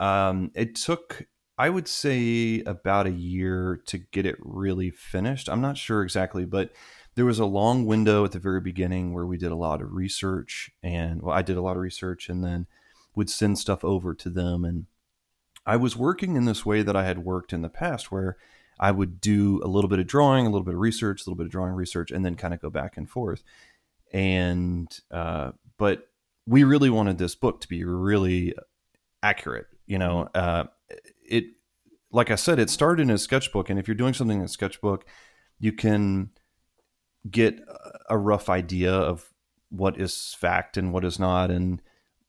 Um, 0.00 0.50
it 0.54 0.76
took, 0.76 1.26
I 1.58 1.68
would 1.68 1.88
say, 1.88 2.62
about 2.64 3.06
a 3.06 3.12
year 3.12 3.80
to 3.86 3.98
get 3.98 4.26
it 4.26 4.36
really 4.40 4.90
finished. 4.90 5.48
I'm 5.48 5.60
not 5.60 5.76
sure 5.76 6.02
exactly, 6.02 6.44
but 6.44 6.70
there 7.14 7.24
was 7.24 7.38
a 7.38 7.46
long 7.46 7.86
window 7.86 8.24
at 8.24 8.32
the 8.32 8.38
very 8.38 8.60
beginning 8.60 9.12
where 9.12 9.26
we 9.26 9.36
did 9.36 9.52
a 9.52 9.56
lot 9.56 9.80
of 9.80 9.92
research, 9.92 10.70
and 10.82 11.22
well, 11.22 11.36
I 11.36 11.42
did 11.42 11.56
a 11.56 11.62
lot 11.62 11.76
of 11.76 11.82
research, 11.82 12.28
and 12.28 12.42
then 12.42 12.66
would 13.14 13.30
send 13.30 13.58
stuff 13.58 13.84
over 13.84 14.14
to 14.14 14.28
them. 14.28 14.64
And 14.64 14.86
I 15.64 15.76
was 15.76 15.96
working 15.96 16.36
in 16.36 16.44
this 16.44 16.66
way 16.66 16.82
that 16.82 16.96
I 16.96 17.04
had 17.04 17.24
worked 17.24 17.52
in 17.52 17.62
the 17.62 17.68
past, 17.68 18.10
where 18.10 18.36
I 18.78 18.90
would 18.90 19.20
do 19.20 19.60
a 19.62 19.68
little 19.68 19.88
bit 19.88 20.00
of 20.00 20.06
drawing, 20.06 20.46
a 20.46 20.50
little 20.50 20.64
bit 20.64 20.74
of 20.74 20.80
research, 20.80 21.20
a 21.20 21.24
little 21.24 21.36
bit 21.36 21.46
of 21.46 21.52
drawing 21.52 21.74
research, 21.74 22.10
and 22.10 22.24
then 22.24 22.34
kind 22.34 22.52
of 22.52 22.60
go 22.60 22.70
back 22.70 22.96
and 22.96 23.08
forth 23.08 23.42
and 24.14 25.00
uh, 25.10 25.50
but 25.76 26.08
we 26.46 26.62
really 26.62 26.88
wanted 26.88 27.18
this 27.18 27.34
book 27.34 27.60
to 27.60 27.68
be 27.68 27.84
really 27.84 28.54
accurate. 29.22 29.66
You 29.86 29.98
know, 29.98 30.28
mm-hmm. 30.34 30.60
uh, 30.60 30.64
it 31.28 31.44
like 32.10 32.30
I 32.30 32.36
said, 32.36 32.60
it 32.60 32.70
started 32.70 33.02
in 33.02 33.10
a 33.10 33.18
sketchbook, 33.18 33.68
and 33.68 33.78
if 33.78 33.88
you're 33.88 33.96
doing 33.96 34.14
something 34.14 34.38
in 34.38 34.44
a 34.44 34.48
sketchbook, 34.48 35.04
you 35.58 35.72
can 35.72 36.30
get 37.30 37.60
a 38.08 38.18
rough 38.18 38.48
idea 38.48 38.92
of 38.92 39.32
what 39.70 40.00
is 40.00 40.34
fact 40.38 40.76
and 40.76 40.92
what 40.92 41.04
is 41.04 41.18
not, 41.18 41.50
and 41.50 41.80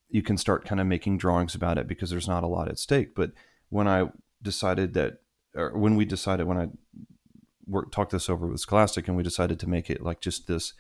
you 0.10 0.22
can 0.22 0.38
start 0.38 0.66
kind 0.66 0.80
of 0.80 0.88
making 0.88 1.18
drawings 1.18 1.56
about 1.56 1.78
it 1.78 1.88
because 1.88 2.10
there's 2.10 2.28
not 2.28 2.44
a 2.44 2.48
lot 2.48 2.70
at 2.70 2.80
stake. 2.80 3.14
But 3.16 3.32
when 3.70 3.88
I 3.88 4.10
decided 4.42 4.94
that, 4.94 5.18
or 5.56 5.78
when 5.78 5.96
we 5.96 6.06
decided 6.06 6.48
when 6.48 6.58
I 6.58 6.68
worked 7.68 7.94
talked 7.94 8.12
this 8.12 8.30
over 8.30 8.48
with 8.48 8.60
Scholastic, 8.60 9.08
and 9.08 9.18
we 9.18 9.24
decided 9.24 9.60
to 9.60 9.70
make 9.70 9.90
it 9.90 10.02
like 10.02 10.22
just 10.22 10.48
this 10.48 10.74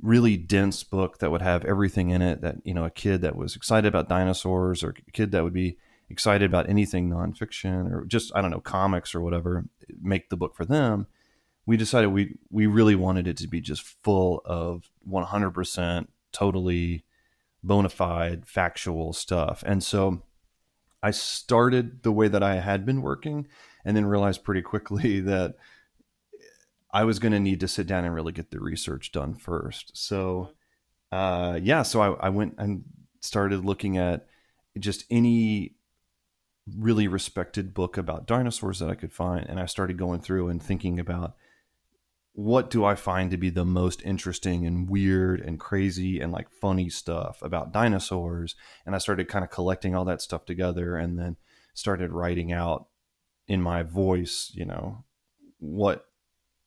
really 0.00 0.36
dense 0.36 0.82
book 0.82 1.18
that 1.18 1.30
would 1.30 1.42
have 1.42 1.64
everything 1.64 2.10
in 2.10 2.20
it 2.20 2.42
that 2.42 2.56
you 2.64 2.74
know 2.74 2.84
a 2.84 2.90
kid 2.90 3.22
that 3.22 3.36
was 3.36 3.56
excited 3.56 3.88
about 3.88 4.08
dinosaurs 4.08 4.82
or 4.82 4.94
a 5.08 5.10
kid 5.12 5.32
that 5.32 5.42
would 5.42 5.54
be 5.54 5.78
excited 6.10 6.44
about 6.44 6.68
anything 6.68 7.08
nonfiction 7.08 7.90
or 7.90 8.04
just 8.04 8.30
I 8.34 8.42
don't 8.42 8.50
know 8.50 8.60
comics 8.60 9.14
or 9.14 9.20
whatever 9.20 9.64
make 10.00 10.28
the 10.28 10.36
book 10.36 10.54
for 10.54 10.64
them. 10.64 11.06
We 11.66 11.76
decided 11.76 12.08
we 12.08 12.36
we 12.50 12.66
really 12.66 12.94
wanted 12.94 13.26
it 13.26 13.36
to 13.38 13.48
be 13.48 13.60
just 13.60 13.82
full 13.82 14.40
of 14.44 14.90
100% 15.08 16.06
totally 16.32 17.04
bona 17.62 17.88
fide 17.88 18.46
factual 18.46 19.12
stuff. 19.12 19.64
And 19.66 19.82
so 19.82 20.22
I 21.02 21.10
started 21.10 22.02
the 22.02 22.12
way 22.12 22.28
that 22.28 22.42
I 22.42 22.56
had 22.56 22.86
been 22.86 23.02
working 23.02 23.46
and 23.84 23.96
then 23.96 24.06
realized 24.06 24.44
pretty 24.44 24.62
quickly 24.62 25.20
that 25.32 25.56
I 26.92 27.04
was 27.04 27.18
going 27.18 27.32
to 27.32 27.40
need 27.40 27.60
to 27.60 27.68
sit 27.68 27.86
down 27.86 28.04
and 28.04 28.14
really 28.14 28.32
get 28.32 28.50
the 28.50 28.60
research 28.60 29.12
done 29.12 29.34
first. 29.34 29.96
So, 29.96 30.50
uh, 31.12 31.58
yeah, 31.62 31.82
so 31.82 32.00
I, 32.00 32.26
I 32.26 32.28
went 32.30 32.54
and 32.58 32.84
started 33.20 33.64
looking 33.64 33.98
at 33.98 34.26
just 34.78 35.04
any 35.10 35.74
really 36.76 37.06
respected 37.06 37.74
book 37.74 37.96
about 37.96 38.26
dinosaurs 38.26 38.78
that 38.78 38.90
I 38.90 38.94
could 38.94 39.12
find. 39.12 39.46
And 39.48 39.60
I 39.60 39.66
started 39.66 39.98
going 39.98 40.20
through 40.20 40.48
and 40.48 40.62
thinking 40.62 40.98
about 40.98 41.34
what 42.36 42.68
do 42.68 42.84
I 42.84 42.96
find 42.96 43.30
to 43.30 43.38
be 43.38 43.48
the 43.48 43.64
most 43.64 44.02
interesting 44.02 44.66
and 44.66 44.90
weird 44.90 45.40
and 45.40 45.58
crazy 45.58 46.20
and 46.20 46.30
like 46.30 46.50
funny 46.50 46.90
stuff 46.90 47.40
about 47.40 47.72
dinosaurs. 47.72 48.54
And 48.84 48.94
I 48.94 48.98
started 48.98 49.26
kind 49.26 49.42
of 49.42 49.50
collecting 49.50 49.94
all 49.94 50.04
that 50.04 50.20
stuff 50.20 50.44
together 50.44 50.96
and 50.96 51.18
then 51.18 51.38
started 51.72 52.12
writing 52.12 52.52
out 52.52 52.88
in 53.48 53.62
my 53.62 53.82
voice, 53.82 54.52
you 54.54 54.66
know, 54.66 55.04
what 55.60 56.04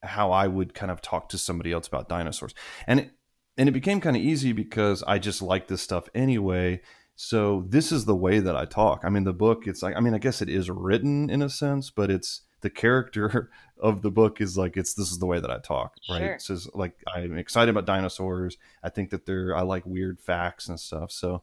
how 0.01 0.31
I 0.31 0.47
would 0.47 0.73
kind 0.73 0.91
of 0.91 1.03
talk 1.03 1.29
to 1.29 1.37
somebody 1.37 1.71
else 1.71 1.87
about 1.87 2.09
dinosaurs. 2.09 2.55
And 2.87 3.01
it, 3.01 3.11
and 3.55 3.69
it 3.69 3.73
became 3.73 4.01
kind 4.01 4.15
of 4.15 4.23
easy 4.23 4.53
because 4.53 5.03
I 5.03 5.19
just 5.19 5.39
like 5.39 5.67
this 5.67 5.83
stuff 5.83 6.09
anyway. 6.15 6.81
So 7.15 7.65
this 7.69 7.91
is 7.91 8.05
the 8.05 8.15
way 8.15 8.39
that 8.39 8.55
I 8.55 8.65
talk. 8.65 9.01
I 9.03 9.09
mean, 9.09 9.23
the 9.23 9.33
book, 9.33 9.67
it's 9.67 9.83
like, 9.83 9.95
I 9.95 9.99
mean, 9.99 10.15
I 10.15 10.19
guess 10.19 10.41
it 10.41 10.49
is 10.49 10.71
written 10.71 11.29
in 11.29 11.43
a 11.43 11.49
sense, 11.49 11.91
but 11.91 12.09
it's 12.09 12.41
the 12.61 12.69
character 12.69 13.51
of 13.79 14.01
the 14.01 14.11
book 14.11 14.41
is 14.41 14.57
like, 14.57 14.77
it's 14.77 14.93
this 14.93 15.11
is 15.11 15.19
the 15.19 15.25
way 15.25 15.39
that 15.39 15.51
I 15.51 15.59
talk, 15.59 15.95
right? 16.09 16.19
Sure. 16.19 16.33
It 16.33 16.41
says 16.41 16.69
like, 16.73 16.93
I'm 17.07 17.37
excited 17.37 17.69
about 17.69 17.85
dinosaurs. 17.85 18.57
I 18.83 18.89
think 18.89 19.09
that 19.11 19.25
they're, 19.25 19.55
I 19.55 19.61
like 19.61 19.85
weird 19.85 20.19
facts 20.19 20.69
and 20.69 20.79
stuff. 20.79 21.11
So 21.11 21.41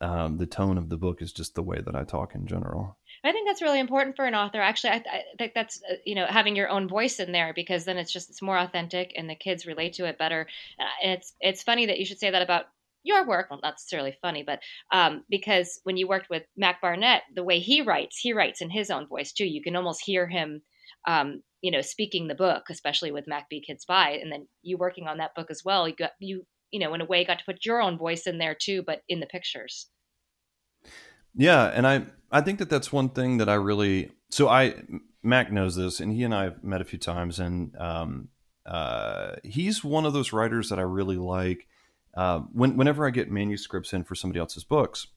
um, 0.00 0.36
the 0.36 0.46
tone 0.46 0.76
of 0.76 0.88
the 0.88 0.96
book 0.96 1.22
is 1.22 1.32
just 1.32 1.54
the 1.54 1.62
way 1.62 1.80
that 1.80 1.94
I 1.94 2.04
talk 2.04 2.34
in 2.34 2.46
general. 2.46 2.98
I 3.22 3.32
think 3.32 3.48
that's 3.48 3.62
really 3.62 3.80
important 3.80 4.16
for 4.16 4.26
an 4.26 4.34
author. 4.34 4.60
Actually, 4.60 4.90
I, 4.90 4.96
I 4.96 5.22
think 5.38 5.54
that's 5.54 5.80
uh, 5.90 5.94
you 6.04 6.14
know 6.14 6.26
having 6.26 6.56
your 6.56 6.68
own 6.68 6.88
voice 6.88 7.20
in 7.20 7.32
there 7.32 7.54
because 7.54 7.84
then 7.86 7.96
it's 7.96 8.12
just 8.12 8.28
it's 8.28 8.42
more 8.42 8.58
authentic 8.58 9.12
and 9.16 9.30
the 9.30 9.34
kids 9.34 9.66
relate 9.66 9.94
to 9.94 10.04
it 10.04 10.18
better. 10.18 10.46
Uh, 10.78 10.84
and 11.02 11.12
it's 11.12 11.32
it's 11.40 11.62
funny 11.62 11.86
that 11.86 11.98
you 11.98 12.04
should 12.04 12.18
say 12.18 12.30
that 12.30 12.42
about 12.42 12.66
your 13.04 13.26
work. 13.26 13.48
Well, 13.50 13.60
not 13.62 13.74
necessarily 13.74 14.16
funny, 14.20 14.42
but 14.42 14.60
um, 14.92 15.22
because 15.30 15.80
when 15.84 15.96
you 15.96 16.08
worked 16.08 16.30
with 16.30 16.42
Mac 16.56 16.80
Barnett, 16.80 17.22
the 17.34 17.44
way 17.44 17.60
he 17.60 17.82
writes, 17.82 18.18
he 18.18 18.32
writes 18.32 18.60
in 18.60 18.70
his 18.70 18.90
own 18.90 19.06
voice 19.06 19.32
too. 19.32 19.46
You 19.46 19.62
can 19.62 19.76
almost 19.76 20.02
hear 20.04 20.26
him, 20.26 20.62
um, 21.06 21.42
you 21.60 21.70
know, 21.70 21.82
speaking 21.82 22.26
the 22.26 22.34
book, 22.34 22.64
especially 22.70 23.12
with 23.12 23.28
Mac 23.28 23.48
B 23.48 23.62
Kid 23.64 23.80
Spy, 23.80 24.12
and 24.12 24.32
then 24.32 24.48
you 24.62 24.76
working 24.76 25.06
on 25.06 25.18
that 25.18 25.34
book 25.36 25.50
as 25.50 25.62
well. 25.64 25.86
You 25.86 25.94
got 25.94 26.12
you 26.18 26.44
you 26.70 26.80
know 26.80 26.92
in 26.94 27.00
a 27.00 27.06
way 27.06 27.24
got 27.24 27.38
to 27.38 27.44
put 27.44 27.64
your 27.64 27.80
own 27.80 27.96
voice 27.98 28.26
in 28.26 28.38
there 28.38 28.56
too, 28.58 28.82
but 28.84 29.02
in 29.08 29.20
the 29.20 29.26
pictures. 29.26 29.88
Yeah, 31.36 31.66
and 31.66 31.86
I 31.86 32.06
I 32.30 32.40
think 32.40 32.58
that 32.58 32.70
that's 32.70 32.92
one 32.92 33.10
thing 33.10 33.38
that 33.38 33.48
I 33.48 33.54
really 33.54 34.10
so 34.30 34.48
I 34.48 34.74
Mac 35.22 35.50
knows 35.50 35.76
this, 35.76 36.00
and 36.00 36.12
he 36.12 36.22
and 36.22 36.34
I 36.34 36.44
have 36.44 36.62
met 36.62 36.80
a 36.80 36.84
few 36.84 36.98
times, 36.98 37.38
and 37.40 37.74
um, 37.76 38.28
uh, 38.66 39.36
he's 39.42 39.82
one 39.82 40.04
of 40.04 40.12
those 40.12 40.32
writers 40.32 40.68
that 40.68 40.78
I 40.78 40.82
really 40.82 41.16
like. 41.16 41.66
Uh, 42.16 42.40
when 42.52 42.76
whenever 42.76 43.06
I 43.06 43.10
get 43.10 43.30
manuscripts 43.30 43.92
in 43.92 44.04
for 44.04 44.14
somebody 44.14 44.40
else's 44.40 44.64
books, 44.64 45.08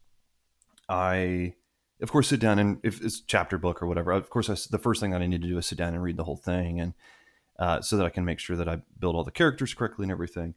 I 0.89 1.53
of 2.01 2.11
course 2.11 2.27
sit 2.27 2.39
down 2.39 2.59
and 2.59 2.79
if 2.83 3.03
it's 3.03 3.21
chapter 3.21 3.57
book 3.57 3.81
or 3.81 3.87
whatever, 3.87 4.11
of 4.11 4.29
course 4.29 4.49
I, 4.49 4.55
the 4.69 4.79
first 4.79 5.01
thing 5.01 5.11
that 5.11 5.21
I 5.21 5.27
need 5.27 5.41
to 5.41 5.47
do 5.47 5.57
is 5.57 5.67
sit 5.67 5.77
down 5.77 5.93
and 5.93 6.01
read 6.01 6.17
the 6.17 6.23
whole 6.23 6.37
thing, 6.37 6.79
and 6.79 6.93
uh, 7.59 7.81
so 7.81 7.97
that 7.97 8.05
I 8.05 8.09
can 8.09 8.25
make 8.25 8.39
sure 8.39 8.55
that 8.55 8.69
I 8.69 8.81
build 8.99 9.15
all 9.15 9.23
the 9.23 9.31
characters 9.31 9.73
correctly 9.73 10.03
and 10.03 10.11
everything. 10.11 10.55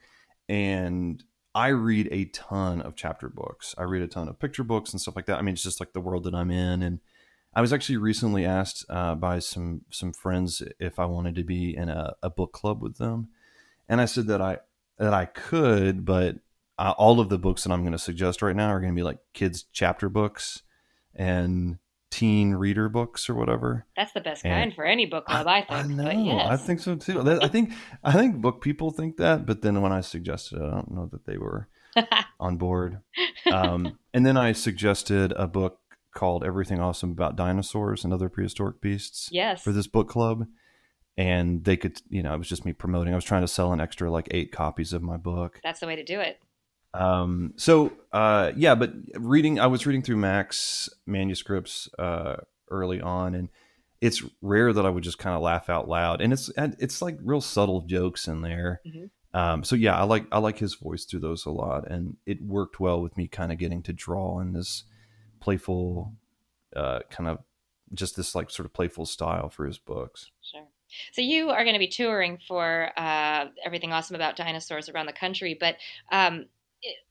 And 0.49 1.23
I 1.55 1.69
read 1.69 2.09
a 2.13 2.27
ton 2.27 2.81
of 2.81 2.95
chapter 2.95 3.29
books. 3.29 3.75
I 3.77 3.83
read 3.83 4.03
a 4.03 4.09
ton 4.09 4.29
of 4.29 4.39
picture 4.39 4.65
books 4.65 4.93
and 4.93 5.01
stuff 5.01 5.17
like 5.17 5.27
that. 5.27 5.39
I 5.39 5.43
mean, 5.43 5.55
it's 5.55 5.63
just 5.63 5.81
like 5.81 5.93
the 5.93 6.01
world 6.01 6.25
that 6.25 6.35
I'm 6.35 6.51
in. 6.51 6.83
And 6.83 7.01
I 7.55 7.61
was 7.61 7.73
actually 7.73 7.97
recently 7.97 8.45
asked 8.45 8.85
uh, 8.89 9.15
by 9.17 9.41
some 9.41 9.83
some 9.91 10.13
friends 10.13 10.63
if 10.79 10.99
I 10.99 11.07
wanted 11.07 11.35
to 11.37 11.45
be 11.45 11.77
in 11.77 11.89
a, 11.89 12.15
a, 12.23 12.31
book 12.31 12.53
club 12.53 12.81
with 12.81 12.99
them, 12.99 13.29
and 13.89 14.01
I 14.01 14.05
said 14.05 14.29
that 14.29 14.41
I 14.41 14.59
that 15.01 15.15
I 15.15 15.25
could, 15.25 16.05
but 16.05 16.37
uh, 16.79 16.95
all 16.97 17.19
of 17.19 17.29
the 17.29 17.39
books 17.39 17.65
that 17.65 17.73
I'm 17.73 17.83
going 17.83 17.93
to 17.93 17.99
suggest 17.99 18.43
right 18.43 18.55
now 18.55 18.69
are 18.69 18.81
going 18.81 18.93
to 18.93 18.97
be 18.97 19.03
like 19.03 19.19
kids 19.35 19.65
chapter 19.73 20.09
books 20.09 20.63
and 21.15 21.79
teen 22.11 22.53
reader 22.53 22.89
books 22.89 23.29
or 23.29 23.35
whatever. 23.35 23.87
That's 23.97 24.13
the 24.13 24.21
best 24.21 24.45
and 24.45 24.53
kind 24.53 24.75
for 24.75 24.85
any 24.85 25.07
book 25.07 25.27
club, 25.27 25.47
I, 25.47 25.59
I 25.69 25.83
think. 25.83 26.01
I 26.01 26.05
know. 26.05 26.11
Yes. 26.11 26.47
I 26.49 26.57
think 26.57 26.81
so 26.81 26.97
too. 26.97 27.41
I 27.43 27.49
think 27.49 27.73
I 28.05 28.13
think 28.13 28.37
book 28.37 28.61
people 28.63 28.91
think 28.91 29.17
that, 29.17 29.47
but 29.47 29.63
then 29.63 29.81
when 29.81 29.93
I 29.93 30.01
suggested 30.03 30.59
it, 30.59 30.65
I 30.65 30.71
don't 30.71 30.91
know 30.91 31.09
that 31.13 31.25
they 31.25 31.39
were 31.39 31.69
on 32.41 32.57
board. 32.57 33.01
Um, 33.51 33.99
and 34.13 34.27
then 34.27 34.37
I 34.37 34.53
suggested 34.53 35.33
a 35.37 35.47
book 35.47 35.79
called 36.15 36.45
Everything 36.45 36.81
Awesome 36.81 37.13
About 37.13 37.37
Dinosaurs 37.37 38.05
and 38.05 38.13
Other 38.13 38.29
Prehistoric 38.29 38.81
Beasts. 38.81 39.29
Yes. 39.33 39.63
For 39.63 39.73
this 39.73 39.87
book 39.87 40.09
club. 40.09 40.47
And 41.21 41.65
they 41.65 41.77
could, 41.77 42.01
you 42.09 42.23
know, 42.23 42.33
it 42.33 42.39
was 42.39 42.49
just 42.49 42.65
me 42.65 42.73
promoting. 42.73 43.13
I 43.13 43.17
was 43.17 43.25
trying 43.25 43.43
to 43.43 43.49
sell 43.49 43.73
an 43.75 43.81
extra 43.81 44.11
like 44.11 44.29
eight 44.31 44.53
copies 44.53 44.95
of 44.95 45.03
my 45.03 45.19
book. 45.19 45.61
That's 45.63 45.81
the 45.81 45.87
way 45.87 45.97
to 45.97 46.05
do 46.05 46.19
it. 46.19 46.41
Um, 46.95 47.53
so 47.57 47.93
uh, 48.13 48.53
yeah, 48.57 48.75
but 48.75 48.93
reading, 49.15 49.61
I 49.61 49.67
was 49.67 49.87
reading 49.87 50.03
through 50.03 50.17
Mac's 50.17 50.89
manuscripts 51.07 51.89
uh, 51.99 52.37
early 52.71 53.01
on, 53.01 53.35
and 53.35 53.51
it's 54.01 54.23
rare 54.41 54.73
that 54.73 54.87
I 54.87 54.91
would 54.91 55.05
just 55.05 55.19
kind 55.19 55.37
of 55.37 55.43
laugh 55.43 55.69
out 55.69 55.89
loud, 55.89 56.23
and 56.23 56.33
it's 56.33 56.51
it's 56.57 57.03
like 57.03 57.19
real 57.23 57.43
subtle 57.43 57.83
jokes 57.83 58.27
in 58.27 58.41
there. 58.41 58.81
Mm-hmm. 58.87 59.39
Um, 59.39 59.63
so 59.63 59.77
yeah, 59.77 59.99
I 59.99 60.05
like 60.05 60.25
I 60.33 60.39
like 60.39 60.59
his 60.59 60.75
voice 60.75 61.05
through 61.05 61.21
those 61.21 61.45
a 61.45 61.51
lot, 61.51 61.89
and 61.89 62.17
it 62.27 62.43
worked 62.43 62.81
well 62.81 63.01
with 63.01 63.17
me 63.17 63.29
kind 63.29 63.53
of 63.53 63.59
getting 63.59 63.83
to 63.83 63.93
draw 63.93 64.41
in 64.41 64.53
this 64.55 64.85
playful, 65.39 66.15
uh, 66.75 67.01
kind 67.11 67.29
of 67.29 67.39
just 67.93 68.17
this 68.17 68.35
like 68.35 68.51
sort 68.51 68.67
of 68.67 68.73
playful 68.73 69.07
style 69.07 69.49
for 69.49 69.67
his 69.67 69.79
books. 69.79 70.31
So 71.13 71.23
you 71.23 71.51
are 71.51 71.65
going 71.65 71.75
to 71.75 71.81
be 71.81 71.89
touring 71.89 72.39
for 72.47 72.91
uh, 72.97 73.47
everything 73.65 73.93
awesome 73.93 74.17
about 74.17 74.37
dinosaurs 74.37 74.89
around 74.89 75.07
the 75.07 75.13
country, 75.13 75.57
but 75.59 75.77
um, 76.13 76.47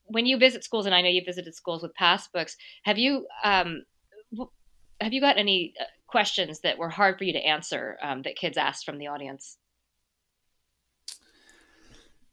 when 0.06 0.26
you 0.26 0.38
visit 0.38 0.64
schools, 0.64 0.86
and 0.86 0.96
I 0.96 1.02
know 1.02 1.10
you 1.10 1.24
visited 1.24 1.56
schools 1.56 1.84
with 1.84 1.94
past 1.94 2.34
books, 2.34 2.58
have 2.84 2.98
you 2.98 3.28
um, 3.44 3.84
have 5.02 5.14
you 5.14 5.22
got 5.22 5.38
any 5.38 5.74
uh, 5.80 5.84
questions 6.08 6.60
that 6.62 6.78
were 6.78 6.90
hard 6.90 7.18
for 7.18 7.24
you 7.24 7.34
to 7.34 7.40
answer 7.40 7.98
um, 8.02 8.24
that 8.24 8.36
kids 8.36 8.58
asked 8.58 8.86
from 8.86 8.98
the 8.98 9.08
audience? 9.08 9.58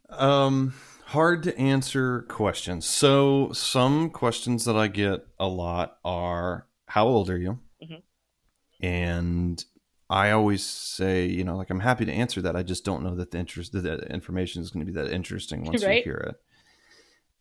Um, 0.09 0.75
hard 1.07 1.43
to 1.45 1.57
answer 1.59 2.23
questions. 2.23 2.87
So 2.87 3.53
some 3.53 4.11
questions 4.11 4.65
that 4.65 4.77
I 4.77 4.89
get 4.89 5.27
a 5.39 5.47
lot 5.47 5.99
are, 6.05 6.67
"How 6.87 7.07
old 7.07 7.29
are 7.31 7.39
you?" 7.39 7.59
Mm-hmm. 7.83 8.87
And 8.87 9.65
I 10.09 10.31
always 10.31 10.65
say, 10.65 11.27
you 11.27 11.43
know, 11.43 11.57
like 11.57 11.71
I'm 11.71 11.81
happy 11.81 12.05
to 12.05 12.13
answer 12.13 12.41
that. 12.43 12.55
I 12.55 12.63
just 12.63 12.85
don't 12.85 13.03
know 13.03 13.17
that 13.17 13.33
the 13.33 13.39
interest, 13.39 13.73
that 13.73 13.83
the 13.83 14.13
information 14.13 14.63
is 14.63 14.71
going 14.71 14.87
to 14.87 14.93
be 14.93 15.01
that 15.01 15.13
interesting 15.13 15.65
once 15.65 15.85
right? 15.85 15.99
you 15.99 16.05
hear 16.05 16.35
it. 16.35 16.37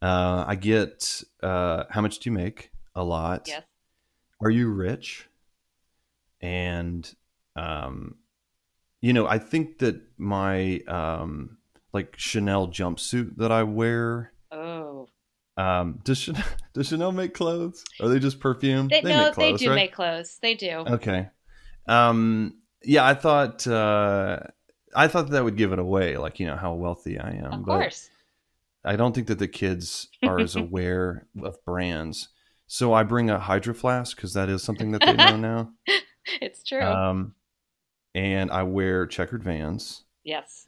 Uh, 0.01 0.45
I 0.47 0.55
get 0.55 1.23
uh, 1.43 1.83
how 1.89 2.01
much 2.01 2.19
do 2.19 2.29
you 2.29 2.33
make? 2.35 2.71
A 2.95 3.03
lot. 3.03 3.47
Yes. 3.47 3.63
Are 4.41 4.49
you 4.49 4.69
rich? 4.69 5.27
And 6.41 7.11
um, 7.55 8.15
you 9.01 9.13
know, 9.13 9.27
I 9.27 9.37
think 9.37 9.79
that 9.79 10.01
my 10.17 10.79
um, 10.87 11.57
like 11.93 12.15
Chanel 12.17 12.67
jumpsuit 12.67 13.37
that 13.37 13.51
I 13.51 13.63
wear. 13.63 14.31
Oh. 14.51 15.07
Um, 15.57 15.99
does 16.03 16.17
Chanel, 16.17 16.43
does 16.73 16.87
Chanel 16.87 17.11
make 17.11 17.33
clothes? 17.33 17.83
Are 18.01 18.09
they 18.09 18.19
just 18.19 18.39
perfume? 18.39 18.87
They, 18.87 19.01
they 19.01 19.09
no, 19.09 19.31
they 19.31 19.53
do 19.53 19.69
right? 19.69 19.75
make 19.75 19.93
clothes. 19.93 20.39
They 20.41 20.55
do. 20.55 20.83
Okay. 20.87 21.29
Um, 21.87 22.59
yeah, 22.83 23.05
I 23.05 23.13
thought 23.13 23.65
uh, 23.67 24.39
I 24.95 25.07
thought 25.07 25.29
that 25.29 25.43
would 25.43 25.57
give 25.57 25.73
it 25.73 25.79
away, 25.79 26.17
like 26.17 26.39
you 26.39 26.47
know 26.47 26.55
how 26.55 26.73
wealthy 26.73 27.19
I 27.19 27.31
am. 27.31 27.53
Of 27.53 27.65
course. 27.65 28.09
I 28.83 28.95
don't 28.95 29.13
think 29.13 29.27
that 29.27 29.39
the 29.39 29.47
kids 29.47 30.09
are 30.23 30.39
as 30.39 30.55
aware 30.55 31.27
of 31.41 31.63
brands. 31.65 32.29
So 32.67 32.93
I 32.93 33.03
bring 33.03 33.29
a 33.29 33.39
hydro 33.39 33.73
flask 33.73 34.15
because 34.15 34.33
that 34.33 34.49
is 34.49 34.63
something 34.63 34.91
that 34.91 35.01
they 35.01 35.13
know 35.13 35.37
now. 35.37 35.71
it's 36.41 36.63
true. 36.63 36.81
Um, 36.81 37.35
and 38.13 38.51
I 38.51 38.63
wear 38.63 39.05
checkered 39.05 39.43
Vans. 39.43 40.03
Yes. 40.23 40.67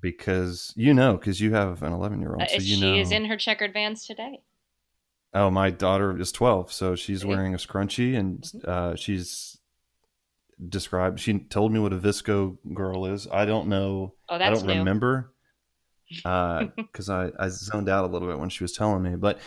Because 0.00 0.72
you 0.76 0.94
know, 0.94 1.16
because 1.16 1.40
you 1.40 1.54
have 1.54 1.82
an 1.82 1.92
11 1.92 2.20
year 2.20 2.36
old, 2.38 2.48
so 2.48 2.56
you 2.56 2.76
she 2.76 2.80
know. 2.80 2.94
is 2.94 3.10
in 3.10 3.24
her 3.24 3.36
checkered 3.36 3.72
Vans 3.72 4.06
today. 4.06 4.40
Oh, 5.34 5.50
my 5.50 5.70
daughter 5.70 6.18
is 6.18 6.32
12, 6.32 6.72
so 6.72 6.94
she's 6.94 7.24
wearing 7.24 7.52
a 7.52 7.58
scrunchie, 7.58 8.16
and 8.16 8.40
mm-hmm. 8.40 8.70
uh, 8.70 8.96
she's 8.96 9.58
described. 10.66 11.20
She 11.20 11.38
told 11.38 11.72
me 11.72 11.80
what 11.80 11.92
a 11.92 11.96
VSCO 11.96 12.58
girl 12.74 13.06
is. 13.06 13.26
I 13.30 13.44
don't 13.44 13.68
know. 13.68 14.14
Oh, 14.28 14.38
that's 14.38 14.50
I 14.50 14.54
don't 14.54 14.66
new. 14.66 14.78
remember 14.78 15.32
because 16.08 17.08
uh, 17.10 17.30
I, 17.38 17.44
I 17.44 17.48
zoned 17.48 17.88
out 17.88 18.04
a 18.04 18.08
little 18.08 18.28
bit 18.28 18.38
when 18.38 18.48
she 18.48 18.64
was 18.64 18.72
telling 18.72 19.02
me. 19.02 19.16
But 19.16 19.38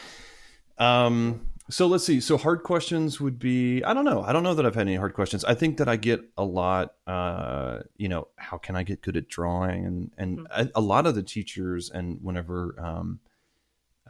um, 0.78 1.48
so 1.70 1.88
let's 1.88 2.04
see. 2.04 2.20
So 2.20 2.38
hard 2.38 2.64
questions 2.64 3.20
would 3.20 3.40
be 3.40 3.84
I 3.84 3.94
don't 3.94 4.06
know. 4.06 4.22
I 4.22 4.34
don't 4.34 4.44
know 4.44 4.54
that 4.54 4.66
I've 4.66 4.76
had 4.76 4.88
any 4.88 4.96
hard 4.96 5.14
questions. 5.14 5.44
I 5.44 5.54
think 5.54 5.78
that 5.78 5.88
I 5.88 5.96
get 5.96 6.22
a 6.38 6.44
lot. 6.44 6.96
Uh, 7.08 7.80
you 7.98 8.10
know, 8.10 8.28
how 8.36 8.58
can 8.58 8.76
I 8.76 8.84
get 8.84 9.02
good 9.02 9.18
at 9.18 9.28
drawing? 9.28 9.86
And 9.86 10.12
and 10.18 10.40
mm-hmm. 10.40 10.68
a, 10.76 10.80
a, 10.80 10.82
lot 10.82 11.08
of 11.08 11.16
the 11.16 11.24
teachers 11.24 11.90
and 11.90 12.20
whenever 12.22 12.76
um, 12.80 13.20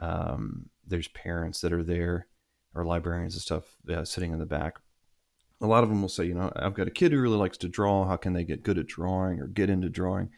um, 0.00 0.70
there's 0.86 1.08
parents 1.08 1.60
that 1.60 1.72
are 1.72 1.82
there 1.82 2.26
or 2.74 2.84
librarians 2.84 3.34
and 3.34 3.42
stuff 3.42 3.76
uh, 3.88 4.04
sitting 4.04 4.32
in 4.32 4.38
the 4.38 4.46
back. 4.46 4.78
A 5.62 5.66
lot 5.66 5.82
of 5.84 5.88
them 5.88 6.02
will 6.02 6.08
say, 6.08 6.24
you 6.24 6.34
know, 6.34 6.52
I've 6.56 6.74
got 6.74 6.88
a 6.88 6.90
kid 6.90 7.12
who 7.12 7.20
really 7.20 7.36
likes 7.36 7.56
to 7.58 7.68
draw. 7.68 8.04
How 8.06 8.16
can 8.16 8.32
they 8.32 8.44
get 8.44 8.62
good 8.64 8.78
at 8.78 8.86
drawing 8.88 9.38
or 9.40 9.46
get 9.46 9.70
into 9.70 9.88
drawing? 9.88 10.30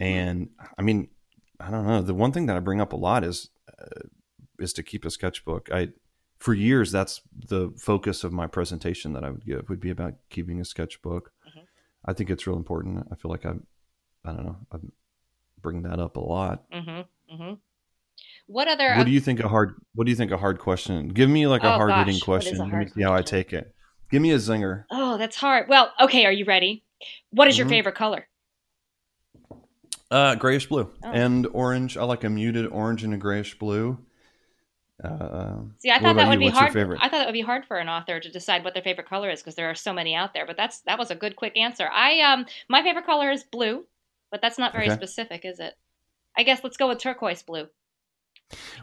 And 0.00 0.50
I 0.78 0.82
mean, 0.82 1.08
I 1.58 1.70
don't 1.70 1.86
know. 1.86 2.02
The 2.02 2.14
one 2.14 2.32
thing 2.32 2.46
that 2.46 2.56
I 2.56 2.60
bring 2.60 2.80
up 2.80 2.92
a 2.92 2.96
lot 2.96 3.22
is 3.24 3.50
uh, 3.68 4.00
is 4.58 4.72
to 4.74 4.82
keep 4.82 5.04
a 5.04 5.10
sketchbook. 5.10 5.68
I 5.72 5.88
for 6.38 6.54
years 6.54 6.90
that's 6.90 7.20
the 7.48 7.72
focus 7.78 8.24
of 8.24 8.32
my 8.32 8.46
presentation 8.46 9.12
that 9.12 9.24
I 9.24 9.30
would 9.30 9.44
give 9.44 9.68
would 9.68 9.80
be 9.80 9.90
about 9.90 10.14
keeping 10.30 10.60
a 10.60 10.64
sketchbook. 10.64 11.32
Mhm. 11.46 11.62
I 12.06 12.12
think 12.12 12.30
it's 12.30 12.46
real 12.46 12.56
important. 12.56 13.06
I 13.12 13.14
feel 13.14 13.30
like 13.30 13.44
I 13.46 13.54
I 14.24 14.32
don't 14.32 14.44
know. 14.44 14.56
I 14.72 14.78
bring 15.60 15.82
that 15.82 15.98
up 16.00 16.16
a 16.16 16.20
lot. 16.20 16.64
Mm-hmm. 16.70 17.34
Mm-hmm. 17.34 17.54
What 18.46 18.68
other? 18.68 18.94
What 18.96 19.04
do 19.04 19.12
you 19.12 19.20
think 19.20 19.40
a 19.40 19.48
hard 19.48 19.74
what 19.94 20.04
do 20.06 20.10
you 20.10 20.16
think 20.16 20.32
a 20.32 20.38
hard 20.38 20.58
question? 20.58 21.08
Give 21.08 21.28
me 21.30 21.46
like 21.46 21.62
a 21.62 21.74
Oh, 21.74 21.76
hard 21.76 21.92
hitting 21.92 22.18
gosh. 22.18 22.26
What 22.26 22.44
is 22.46 22.52
a 22.52 22.56
question. 22.56 22.58
Let 22.58 22.78
me 22.86 22.88
see 22.94 23.02
how 23.02 23.14
I 23.14 23.22
take 23.22 23.52
it. 23.52 23.74
Give 24.10 24.20
me 24.22 24.32
a 24.32 24.36
zinger. 24.36 24.84
oh, 24.90 25.16
that's 25.18 25.36
hard. 25.36 25.68
Well, 25.68 25.92
okay. 26.00 26.24
Are 26.26 26.32
you 26.32 26.44
ready? 26.44 26.84
What 27.30 27.48
is 27.48 27.56
your 27.56 27.66
Mhm. 27.66 27.70
favorite 27.70 27.94
color? 27.94 28.26
Uh, 30.10 30.34
grayish 30.34 30.66
blue 30.68 30.92
Oh. 31.04 31.10
and 31.12 31.46
orange. 31.52 31.96
I 31.96 32.02
like 32.04 32.24
a 32.24 32.30
muted 32.30 32.66
orange 32.66 33.04
and 33.04 33.14
a 33.14 33.16
grayish 33.16 33.56
blue. 33.58 34.04
Uh, 35.02 35.62
See, 35.78 35.90
I 35.90 35.98
thought 36.00 36.16
that 36.16 36.28
would 36.28 36.34
you? 36.34 36.40
be 36.40 36.44
What's 36.46 36.58
hard. 36.58 36.76
I 36.76 37.08
thought 37.08 37.18
that 37.18 37.26
would 37.26 37.32
be 37.32 37.40
hard 37.40 37.64
for 37.64 37.78
an 37.78 37.88
author 37.88 38.20
to 38.20 38.30
decide 38.30 38.64
what 38.64 38.74
their 38.74 38.82
favorite 38.82 39.08
color 39.08 39.30
is 39.30 39.40
because 39.40 39.54
there 39.54 39.70
are 39.70 39.74
so 39.74 39.92
many 39.92 40.14
out 40.14 40.34
there. 40.34 40.44
But 40.44 40.56
that's 40.56 40.80
that 40.82 40.98
was 40.98 41.10
a 41.10 41.14
good 41.14 41.36
quick 41.36 41.56
answer. 41.56 41.88
I 41.88 42.20
um 42.20 42.46
my 42.68 42.82
favorite 42.82 43.06
color 43.06 43.30
is 43.30 43.44
blue, 43.44 43.86
but 44.30 44.42
that's 44.42 44.58
not 44.58 44.72
very 44.72 44.86
Okay. 44.88 44.94
specific, 44.96 45.44
is 45.44 45.58
it? 45.60 45.74
I 46.36 46.42
guess 46.42 46.62
let's 46.64 46.76
go 46.76 46.88
with 46.88 46.98
turquoise 46.98 47.42
blue. 47.42 47.68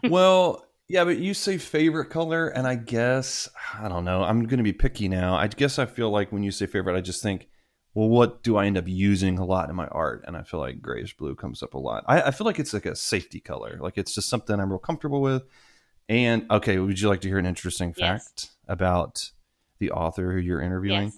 well, 0.03 0.65
yeah, 0.87 1.03
but 1.03 1.17
you 1.17 1.33
say 1.33 1.57
favorite 1.57 2.09
color, 2.09 2.47
and 2.47 2.65
I 2.67 2.75
guess 2.75 3.49
I 3.77 3.87
don't 3.89 4.05
know. 4.05 4.23
I'm 4.23 4.43
going 4.43 4.57
to 4.57 4.63
be 4.63 4.73
picky 4.73 5.07
now. 5.07 5.35
I 5.35 5.47
guess 5.47 5.79
I 5.79 5.85
feel 5.85 6.09
like 6.09 6.31
when 6.31 6.43
you 6.43 6.51
say 6.51 6.65
favorite, 6.65 6.97
I 6.97 7.01
just 7.01 7.21
think, 7.21 7.47
well, 7.93 8.09
what 8.09 8.43
do 8.43 8.57
I 8.57 8.65
end 8.67 8.77
up 8.77 8.87
using 8.87 9.37
a 9.39 9.45
lot 9.45 9.69
in 9.69 9.75
my 9.75 9.87
art? 9.87 10.23
And 10.27 10.37
I 10.37 10.43
feel 10.43 10.59
like 10.59 10.81
grayish 10.81 11.17
blue 11.17 11.35
comes 11.35 11.61
up 11.63 11.73
a 11.73 11.77
lot. 11.79 12.03
I, 12.07 12.21
I 12.23 12.31
feel 12.31 12.45
like 12.45 12.59
it's 12.59 12.73
like 12.73 12.85
a 12.85 12.95
safety 12.95 13.39
color. 13.39 13.79
Like 13.81 13.97
it's 13.97 14.13
just 14.15 14.29
something 14.29 14.59
I'm 14.59 14.69
real 14.69 14.79
comfortable 14.79 15.21
with. 15.21 15.43
And 16.07 16.45
okay, 16.49 16.77
would 16.77 16.99
you 16.99 17.09
like 17.09 17.21
to 17.21 17.27
hear 17.27 17.39
an 17.39 17.45
interesting 17.45 17.93
Yes. 17.97 18.27
fact 18.27 18.49
about 18.67 19.31
the 19.79 19.91
author 19.91 20.31
who 20.31 20.39
you're 20.39 20.61
interviewing? 20.61 21.07
Yes. 21.07 21.17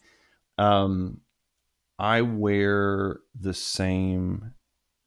Um, 0.58 1.22
I 2.00 2.22
wear 2.22 3.20
the 3.40 3.54
same 3.54 4.54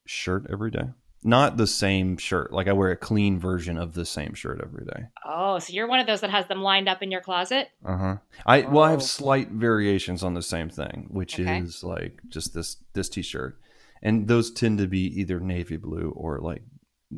shirt 0.07 0.47
every 0.51 0.71
day. 0.71 0.91
Not 1.25 1.57
the 1.57 1.67
same 1.69 2.17
shirt. 2.17 2.53
Like 2.53 2.67
I 2.67 2.73
wear 2.73 2.91
a 2.91 2.97
clean 2.97 3.39
version 3.39 3.79
of 3.79 3.95
the 3.95 4.05
same 4.05 4.35
shirt 4.35 4.61
every 4.63 4.85
day. 4.85 5.05
Oh, 5.25 5.59
so 5.61 5.73
you're 5.73 5.87
one 5.87 6.01
of 6.01 6.07
those 6.09 6.21
that 6.23 6.31
has 6.31 6.49
them 6.49 6.63
lined 6.63 6.89
up 6.89 7.01
in 7.03 7.11
your 7.13 7.21
closet? 7.21 7.69
Uh 7.85 7.97
huh. 7.97 8.17
I 8.45 8.63
well, 8.63 8.83
I 8.85 8.89
Oh. 8.89 8.91
have 8.93 9.03
slight 9.03 9.49
variations 9.51 10.25
on 10.25 10.35
the 10.35 10.43
same 10.43 10.69
thing, 10.69 11.07
which 11.11 11.39
Okay. 11.39 11.59
is 11.59 11.85
like 11.85 12.21
just 12.29 12.55
this 12.55 12.77
this 12.95 13.09
t-shirt, 13.09 13.57
and 14.03 14.27
those 14.27 14.51
tend 14.51 14.79
to 14.79 14.89
be 14.89 15.07
either 15.21 15.39
navy 15.39 15.77
blue 15.77 16.13
or 16.17 16.39
like 16.41 16.63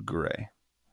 gray. 0.04 0.50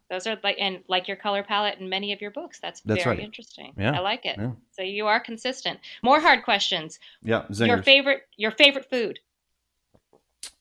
Those 0.10 0.26
are 0.28 0.38
like 0.43 0.58
and 0.60 0.80
like 0.88 1.08
your 1.08 1.17
color 1.17 1.43
palette 1.43 1.80
in 1.80 1.89
many 1.89 2.13
of 2.13 2.21
your 2.21 2.32
books. 2.32 2.60
That's, 2.62 2.82
That's 2.82 3.04
very 3.04 3.17
right. 3.17 3.26
interesting. 3.26 3.74
Yeah, 3.78 3.97
I 3.97 4.00
like 4.00 4.26
it. 4.26 4.38
yeah. 4.38 4.52
So 4.71 4.84
you 4.84 5.08
are 5.08 5.19
consistent. 5.19 5.80
More 6.04 6.19
hard 6.21 6.43
questions. 6.43 7.00
Yeah, 7.24 7.43
zingers. 7.52 7.67
Your 7.67 7.84
favorite 7.84 8.21
your 8.38 8.52
favorite 8.52 8.89
food. 8.89 9.19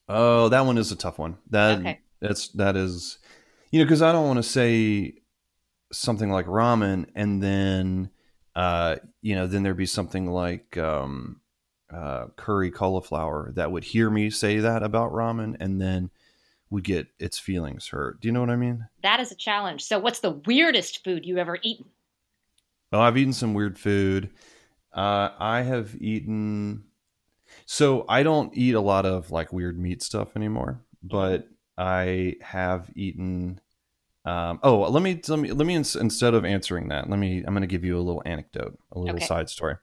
Oh, 0.09 0.49
that 0.49 0.67
one 0.67 0.79
is 0.79 0.91
a 0.91 0.97
tough 0.97 1.19
one. 1.19 1.37
That 1.51 1.79
Okay. 1.79 2.01
That's 2.21 2.49
that 2.49 2.77
is, 2.77 3.19
you 3.71 3.79
know, 3.79 3.85
because 3.85 4.03
I 4.03 4.13
don't 4.13 4.27
want 4.27 4.39
to 4.39 4.43
say 4.43 5.15
something 5.93 6.31
like 6.31 6.47
ramen 6.47 7.07
and 7.15 7.43
then, 7.43 8.11
uh, 8.55 8.97
you 9.23 9.35
know, 9.35 9.47
then 9.47 9.63
there'd 9.63 9.77
be 9.77 9.87
something 9.87 10.31
like 10.31 10.77
um, 10.79 11.41
uh, 11.93 12.27
curry 12.37 12.71
cauliflower 12.71 13.53
that 13.55 13.73
would 13.73 13.85
hear 13.85 14.11
me 14.11 14.31
say 14.31 14.59
that 14.59 14.83
about 14.83 15.13
ramen 15.13 15.57
and 15.61 15.81
then 15.81 16.11
would 16.71 16.85
get 16.85 17.09
its 17.19 17.39
feelings 17.39 17.89
hurt. 17.89 18.21
Do 18.21 18.29
you 18.29 18.33
know 18.33 18.41
what 18.41 18.51
I 18.51 18.57
mean? 18.57 18.87
That 19.03 19.21
is 19.21 19.33
a 19.33 19.37
challenge. 19.37 19.83
So 19.83 19.99
what's 19.99 20.21
the 20.21 20.31
weirdest 20.31 21.03
food 21.03 21.27
you've 21.27 21.39
ever 21.39 21.59
eaten? 21.63 21.87
Oh, 22.93 23.01
I've 23.01 23.17
eaten 23.17 23.33
some 23.33 23.55
weird 23.55 23.79
food. 23.79 24.31
Uh, 24.93 25.31
I 25.39 25.63
have 25.63 25.97
eaten. 26.01 26.85
So 27.67 28.05
I 28.09 28.23
don't 28.23 28.57
eat 28.57 28.75
a 28.75 28.81
lot 28.81 29.07
of 29.07 29.31
like 29.31 29.53
weird 29.53 29.79
meat 29.79 30.03
stuff 30.03 30.37
anymore, 30.37 30.81
but 31.03 31.49
I 31.81 32.35
have 32.43 32.91
eaten. 32.95 33.61
Um, 34.27 34.61
oh, 34.63 34.81
let 34.91 35.03
me 35.03 35.21
let 35.29 35.39
me 35.39 35.51
let 35.53 35.67
me 35.67 35.75
ins- 35.75 35.97
instead 35.97 36.35
of 36.35 36.45
answering 36.45 36.89
that, 36.89 37.09
let 37.09 37.19
me. 37.19 37.39
I'm 37.39 37.55
going 37.55 37.63
to 37.63 37.67
give 37.67 37.85
you 37.85 37.97
a 37.97 38.03
little 38.03 38.23
anecdote, 38.27 38.79
a 38.93 38.99
little 38.99 39.17
Okay. 39.17 39.25
side 39.27 39.49
story. 39.49 39.77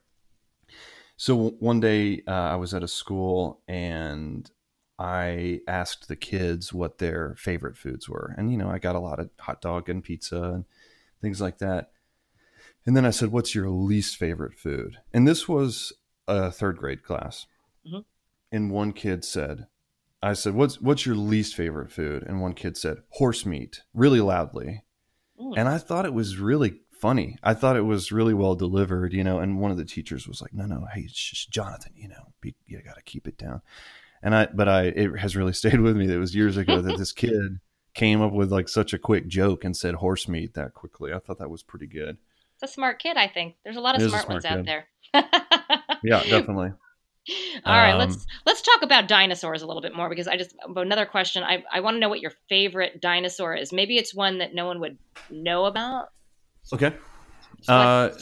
So 1.16 1.50
one 1.58 1.80
day 1.80 2.22
uh, 2.28 2.30
I 2.30 2.54
was 2.54 2.72
at 2.74 2.84
a 2.84 2.88
school 2.88 3.60
and 3.66 4.48
I 4.98 5.60
asked 5.66 6.06
the 6.06 6.14
kids 6.14 6.72
what 6.72 6.98
their 6.98 7.34
favorite 7.36 7.76
foods 7.76 8.08
were, 8.08 8.34
and 8.38 8.52
you 8.52 8.56
know 8.58 8.70
I 8.70 8.78
got 8.78 8.94
a 8.94 9.00
lot 9.00 9.18
of 9.18 9.30
hot 9.40 9.60
dog 9.60 9.88
and 9.88 10.02
pizza 10.04 10.40
and 10.42 10.64
things 11.20 11.40
like 11.40 11.58
that. 11.58 11.90
And 12.86 12.96
then 12.96 13.04
I 13.04 13.10
said, 13.10 13.32
What's 13.32 13.54
your 13.56 13.68
least 13.70 14.16
favorite 14.16 14.56
food? 14.58 14.98
And 15.12 15.26
this 15.26 15.48
was 15.48 15.92
a 16.28 16.52
third 16.52 16.76
grade 16.76 17.02
class. 17.02 17.46
Mhm. 17.84 18.04
And 18.52 18.70
one 18.70 18.92
kid 18.92 19.24
said, 19.24 19.66
I 20.22 20.32
said, 20.32 20.54
What's 20.54 20.80
what's 20.80 21.06
your 21.06 21.14
least 21.14 21.54
favorite 21.54 21.92
food? 21.92 22.24
And 22.24 22.40
one 22.40 22.54
kid 22.54 22.76
said, 22.76 22.98
Horse 23.10 23.46
meat, 23.46 23.82
really 23.94 24.20
loudly. 24.20 24.84
Mm. 25.40 25.54
And 25.56 25.68
I 25.68 25.78
thought 25.78 26.06
it 26.06 26.14
was 26.14 26.38
really 26.38 26.80
funny. 26.90 27.36
I 27.42 27.54
thought 27.54 27.76
it 27.76 27.82
was 27.82 28.10
really 28.10 28.34
well 28.34 28.54
delivered, 28.56 29.12
you 29.12 29.22
know. 29.22 29.38
And 29.38 29.60
one 29.60 29.70
of 29.70 29.76
the 29.76 29.84
teachers 29.84 30.26
was 30.26 30.42
like, 30.42 30.52
No, 30.52 30.66
no, 30.66 30.86
hey, 30.92 31.06
sh- 31.08 31.46
Jonathan, 31.46 31.92
you 31.94 32.08
know, 32.08 32.32
be, 32.40 32.54
you 32.66 32.80
got 32.82 32.96
to 32.96 33.02
keep 33.02 33.28
it 33.28 33.38
down. 33.38 33.62
And 34.22 34.34
I, 34.34 34.48
but 34.52 34.68
I, 34.68 34.84
it 34.84 35.18
has 35.18 35.36
really 35.36 35.52
stayed 35.54 35.80
with 35.80 35.96
me. 35.96 36.06
That 36.06 36.16
it 36.16 36.18
was 36.18 36.34
years 36.34 36.56
ago 36.56 36.80
that 36.80 36.98
this 36.98 37.12
kid 37.12 37.60
came 37.94 38.20
up 38.20 38.32
with 38.32 38.52
like 38.52 38.68
such 38.68 38.92
a 38.92 38.98
quick 38.98 39.28
joke 39.28 39.64
and 39.64 39.76
said 39.76 39.96
horse 39.96 40.28
meat 40.28 40.54
that 40.54 40.74
quickly. 40.74 41.12
I 41.12 41.18
thought 41.18 41.38
that 41.38 41.50
was 41.50 41.62
pretty 41.62 41.86
good. 41.86 42.18
It's 42.54 42.72
a 42.72 42.74
smart 42.74 42.98
kid, 42.98 43.16
I 43.16 43.28
think. 43.28 43.54
There's 43.62 43.76
a 43.76 43.80
lot 43.80 43.94
of 43.94 44.02
a 44.02 44.08
smart, 44.08 44.28
ones 44.28 44.42
smart 44.42 44.58
out 44.58 44.66
there. 44.66 44.88
Yeah, 46.02 46.22
definitely. 46.22 46.72
All 47.64 47.76
right, 47.76 47.92
Um, 47.92 47.98
let's 47.98 48.26
let's 48.46 48.62
talk 48.62 48.82
about 48.82 49.08
dinosaurs 49.08 49.62
a 49.62 49.66
little 49.66 49.82
bit 49.82 49.94
more 49.94 50.08
because 50.08 50.28
I 50.28 50.36
just 50.36 50.54
another 50.76 51.06
question. 51.06 51.42
I 51.42 51.64
I 51.72 51.80
want 51.80 51.96
to 51.96 51.98
know 52.00 52.08
what 52.08 52.20
your 52.20 52.32
favorite 52.48 53.00
dinosaur 53.00 53.54
is. 53.54 53.72
Maybe 53.72 53.98
it's 53.98 54.14
one 54.14 54.38
that 54.38 54.54
no 54.54 54.66
one 54.66 54.80
would 54.80 54.98
know 55.30 55.66
about. 55.66 56.08
Okay. 56.72 56.94
So 57.62 57.72
Uh, 57.72 58.14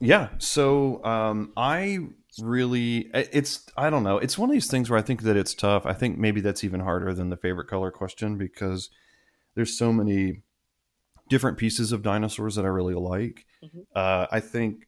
yeah. 0.00 0.28
So 0.38 1.02
um, 1.04 1.52
I 1.56 1.98
really, 2.40 3.10
it's 3.14 3.66
I 3.76 3.88
don't 3.90 4.02
know. 4.02 4.18
It's 4.18 4.36
one 4.38 4.50
of 4.50 4.54
these 4.54 4.68
things 4.70 4.90
where 4.90 4.98
I 4.98 5.02
think 5.02 5.22
that 5.22 5.36
it's 5.36 5.54
tough. 5.54 5.86
I 5.86 5.92
think 5.92 6.18
maybe 6.18 6.40
that's 6.40 6.64
even 6.64 6.80
harder 6.80 7.14
than 7.14 7.30
the 7.30 7.36
favorite 7.36 7.68
color 7.68 7.90
question 7.90 8.36
because 8.36 8.90
there's 9.54 9.76
so 9.76 9.92
many 9.92 10.42
different 11.28 11.56
pieces 11.58 11.92
of 11.92 12.02
dinosaurs 12.02 12.56
that 12.56 12.64
I 12.64 12.68
really 12.68 12.94
like. 12.94 13.46
Mhm. 13.64 13.86
Uh, 13.94 14.26
I 14.30 14.40
think. 14.40 14.86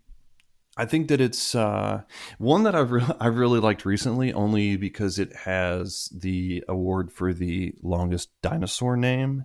I 0.76 0.86
think 0.86 1.08
that 1.08 1.20
it's 1.20 1.54
uh, 1.54 2.02
one 2.38 2.64
that 2.64 2.74
I've 2.74 2.90
re- 2.90 3.06
I've 3.20 3.36
really 3.36 3.60
liked 3.60 3.84
recently, 3.84 4.32
only 4.32 4.76
because 4.76 5.18
it 5.18 5.34
has 5.44 6.08
the 6.12 6.64
award 6.68 7.12
for 7.12 7.32
the 7.32 7.74
longest 7.82 8.30
dinosaur 8.42 8.96
name, 8.96 9.44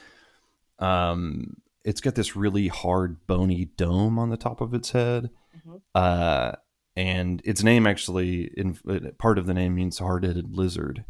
um, 0.79 1.57
it's 1.83 2.01
got 2.01 2.15
this 2.15 2.35
really 2.35 2.67
hard, 2.67 3.25
bony 3.27 3.65
dome 3.77 4.19
on 4.19 4.29
the 4.29 4.37
top 4.37 4.61
of 4.61 4.73
its 4.73 4.91
head, 4.91 5.29
Mhm. 5.65 5.81
uh, 5.95 6.53
and 6.95 7.41
its 7.43 7.63
name 7.63 7.87
actually, 7.87 8.51
in 8.55 8.75
part 9.17 9.37
of 9.37 9.45
the 9.45 9.53
name 9.53 9.75
means 9.75 9.97
hard-headed 9.97 10.55
lizard, 10.55 11.05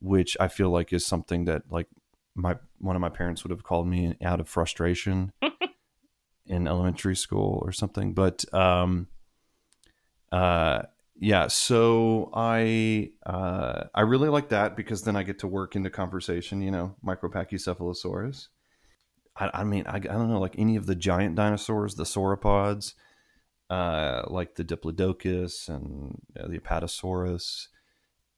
which 0.00 0.36
I 0.40 0.48
feel 0.48 0.70
like 0.70 0.92
is 0.92 1.06
something 1.06 1.44
that 1.44 1.62
like 1.70 1.86
my 2.34 2.56
one 2.78 2.96
of 2.96 3.00
my 3.00 3.08
parents 3.08 3.44
would 3.44 3.50
have 3.50 3.62
called 3.62 3.86
me 3.86 4.16
out 4.22 4.40
of 4.40 4.48
frustration 4.48 5.32
in 6.46 6.66
elementary 6.66 7.16
school 7.16 7.62
or 7.64 7.70
something. 7.70 8.12
But 8.12 8.44
um, 8.52 9.06
uh, 10.32 10.82
yeah, 11.18 11.46
so 11.46 12.30
I 12.34 13.12
uh, 13.24 13.84
I 13.94 14.00
really 14.00 14.28
like 14.28 14.48
that 14.48 14.76
because 14.76 15.02
then 15.02 15.16
I 15.16 15.22
get 15.22 15.40
to 15.40 15.46
work 15.46 15.76
into 15.76 15.90
conversation. 15.90 16.60
You 16.60 16.70
know, 16.70 16.96
Micropachycephalosaurus. 17.04 18.48
I, 19.36 19.50
I 19.54 19.64
mean, 19.64 19.84
I, 19.86 19.96
I 19.96 19.98
don't 19.98 20.30
know, 20.30 20.40
like 20.40 20.58
any 20.58 20.74
of 20.76 20.86
the 20.86 20.96
giant 20.96 21.36
dinosaurs, 21.36 21.94
the 21.94 22.04
sauropods, 22.04 22.94
uh, 23.70 24.24
like 24.26 24.56
the 24.56 24.64
Diplodocus 24.64 25.68
and 25.68 26.20
uh, 26.38 26.48
the 26.48 26.58
Apatosaurus. 26.58 27.68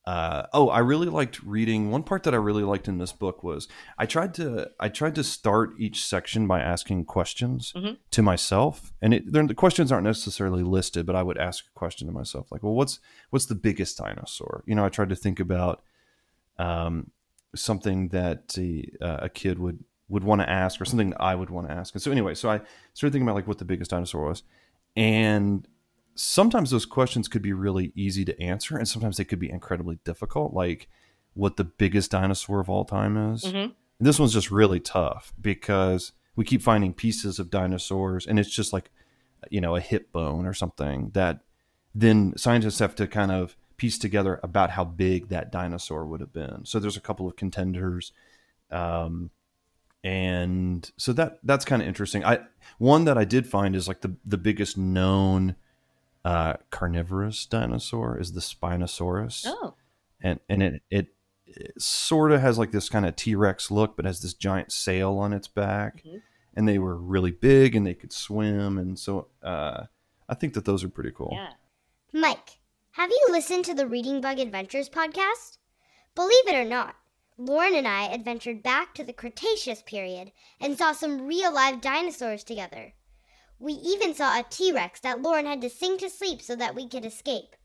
Uh, 0.04 0.46
oh, 0.52 0.68
I 0.68 0.80
really 0.80 1.06
liked 1.06 1.42
reading. 1.44 1.90
One 1.92 2.02
part 2.02 2.24
that 2.24 2.34
I 2.34 2.36
really 2.36 2.64
liked 2.64 2.88
in 2.88 2.98
this 2.98 3.12
book 3.12 3.44
was 3.44 3.68
I 3.96 4.04
tried 4.04 4.34
to 4.34 4.68
I 4.80 4.88
tried 4.88 5.14
to 5.14 5.22
start 5.22 5.74
each 5.78 6.04
section 6.04 6.48
by 6.48 6.58
asking 6.60 7.04
questions 7.04 7.72
Mhm. 7.76 7.98
to 8.10 8.20
myself, 8.22 8.92
and 9.00 9.14
it, 9.14 9.32
the 9.32 9.54
questions 9.54 9.92
aren't 9.92 10.04
necessarily 10.04 10.64
listed, 10.64 11.06
but 11.06 11.14
I 11.14 11.22
would 11.22 11.38
ask 11.38 11.64
a 11.66 11.78
question 11.78 12.08
to 12.08 12.12
myself, 12.12 12.50
like, 12.50 12.64
"Well, 12.64 12.74
what's 12.74 12.98
what's 13.30 13.46
the 13.46 13.54
biggest 13.54 13.96
dinosaur?" 13.98 14.64
You 14.66 14.74
know, 14.74 14.84
I 14.84 14.88
tried 14.88 15.08
to 15.10 15.16
think 15.16 15.38
about 15.38 15.82
um, 16.58 17.12
something 17.54 18.08
that 18.08 18.56
a, 18.58 18.84
uh, 19.00 19.18
a 19.22 19.28
kid 19.28 19.58
would 19.60 19.84
would 20.08 20.24
want 20.24 20.40
to 20.42 20.50
ask 20.50 20.80
or 20.80 20.84
something 20.84 21.10
that 21.10 21.22
I 21.22 21.34
would 21.36 21.48
want 21.48 21.68
to 21.68 21.72
ask. 21.74 21.94
And 21.94 22.02
so 22.02 22.10
anyway, 22.10 22.34
so 22.34 22.50
I 22.50 22.60
started 22.92 23.12
thinking 23.12 23.22
about 23.22 23.36
like 23.36 23.46
what 23.46 23.58
the 23.58 23.64
biggest 23.64 23.92
dinosaur 23.92 24.28
was. 24.28 24.42
And 24.96 25.66
sometimes 26.14 26.70
those 26.70 26.86
questions 26.86 27.28
could 27.28 27.42
be 27.42 27.52
really 27.52 27.92
easy 27.94 28.24
to 28.24 28.40
answer 28.40 28.76
and 28.76 28.86
sometimes 28.86 29.16
they 29.16 29.24
could 29.24 29.38
be 29.38 29.50
incredibly 29.50 29.98
difficult, 30.04 30.52
like 30.52 30.88
what 31.34 31.56
the 31.56 31.64
biggest 31.64 32.10
dinosaur 32.10 32.60
of 32.60 32.68
all 32.68 32.84
time 32.84 33.16
is. 33.32 33.44
Mhm. 33.44 33.74
This 33.98 34.18
one's 34.18 34.34
just 34.34 34.50
really 34.50 34.80
tough 34.80 35.32
because 35.40 36.12
we 36.36 36.44
keep 36.44 36.60
finding 36.62 36.92
pieces 36.92 37.38
of 37.38 37.50
dinosaurs 37.50 38.26
and 38.26 38.38
it's 38.38 38.50
just 38.50 38.72
like 38.72 38.90
you 39.50 39.60
know, 39.60 39.74
a 39.74 39.80
hip 39.80 40.12
bone 40.12 40.46
or 40.46 40.54
something 40.54 41.10
that 41.14 41.40
then 41.94 42.32
scientists 42.36 42.78
have 42.78 42.94
to 42.94 43.06
kind 43.06 43.32
of 43.32 43.56
piece 43.76 43.98
together 43.98 44.38
about 44.42 44.70
how 44.70 44.84
big 44.84 45.28
that 45.28 45.50
dinosaur 45.50 46.06
would 46.06 46.20
have 46.20 46.32
been. 46.32 46.64
So 46.64 46.78
there's 46.78 46.96
a 46.96 47.00
couple 47.00 47.26
of 47.26 47.34
contenders. 47.34 48.12
Um, 48.70 49.30
and 50.04 50.90
so 50.96 51.12
that 51.12 51.38
that's 51.44 51.64
kind 51.64 51.82
of 51.82 51.88
interesting. 51.88 52.24
I 52.24 52.40
one 52.78 53.04
that 53.04 53.16
I 53.18 53.24
did 53.24 53.46
find 53.46 53.74
is 53.76 53.86
like 53.88 54.00
the 54.00 54.16
the 54.24 54.38
biggest 54.38 54.76
known 54.76 55.56
uh, 56.24 56.54
carnivorous 56.70 57.46
dinosaur 57.46 58.18
is 58.18 58.32
the 58.32 58.40
Spinosaurus, 58.40 59.44
Oh, 59.46 59.74
and 60.20 60.40
and 60.48 60.62
it 60.62 60.82
it, 60.90 61.06
it 61.46 61.80
sort 61.82 62.32
of 62.32 62.40
has 62.40 62.58
like 62.58 62.70
this 62.72 62.88
kind 62.88 63.06
of 63.06 63.16
T 63.16 63.34
Rex 63.34 63.70
look, 63.70 63.96
but 63.96 64.04
has 64.04 64.20
this 64.20 64.34
giant 64.34 64.72
sail 64.72 65.18
on 65.18 65.32
its 65.32 65.48
back, 65.48 66.02
Mhm. 66.04 66.22
and 66.54 66.68
they 66.68 66.78
were 66.78 66.96
really 66.96 67.30
big 67.32 67.74
and 67.76 67.86
they 67.86 67.94
could 67.94 68.12
swim, 68.12 68.78
and 68.78 68.98
so 68.98 69.28
uh, 69.42 69.84
I 70.28 70.34
think 70.34 70.54
that 70.54 70.64
those 70.64 70.82
are 70.84 70.88
pretty 70.88 71.10
cool. 71.12 71.30
yeah. 71.32 71.52
Mike, 72.12 72.58
have 72.92 73.10
you 73.10 73.26
listened 73.30 73.64
to 73.66 73.74
the 73.74 73.86
Reading 73.86 74.20
Bug 74.20 74.38
Adventures 74.38 74.88
podcast? 74.88 75.58
Believe 76.14 76.46
it 76.46 76.54
or 76.54 76.64
not, 76.68 76.94
Lauren 77.38 77.74
and 77.74 77.88
I 77.88 78.04
adventured 78.12 78.62
back 78.62 78.94
to 78.94 79.04
the 79.04 79.12
Cretaceous 79.12 79.82
period 79.82 80.32
and 80.60 80.76
saw 80.78 80.92
some 80.92 81.26
real 81.26 81.52
live 81.52 81.80
dinosaurs 81.80 82.44
together. 82.44 82.92
We 83.58 83.72
even 83.74 84.14
saw 84.14 84.38
a 84.38 84.44
T 84.48 84.72
Rex 84.72 85.00
that 85.00 85.22
Lauren 85.22 85.46
had 85.46 85.60
to 85.62 85.70
sing 85.70 85.96
to 85.98 86.10
sleep 86.10 86.42
so 86.42 86.56
that 86.56 86.74
we 86.74 86.88
could 86.88 87.04
escape. 87.04 87.56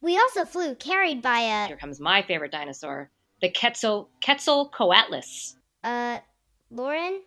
We 0.00 0.18
also 0.18 0.44
flew 0.44 0.74
carried 0.74 1.22
by 1.22 1.40
a. 1.40 1.66
Here 1.68 1.76
comes 1.76 2.00
my 2.00 2.22
favorite 2.22 2.52
dinosaur, 2.52 3.10
the 3.40 3.50
Quetzal 3.50 4.10
Quetzalcoatlus. 4.22 5.54
uh, 5.82 6.18
Lauren? 6.70 7.22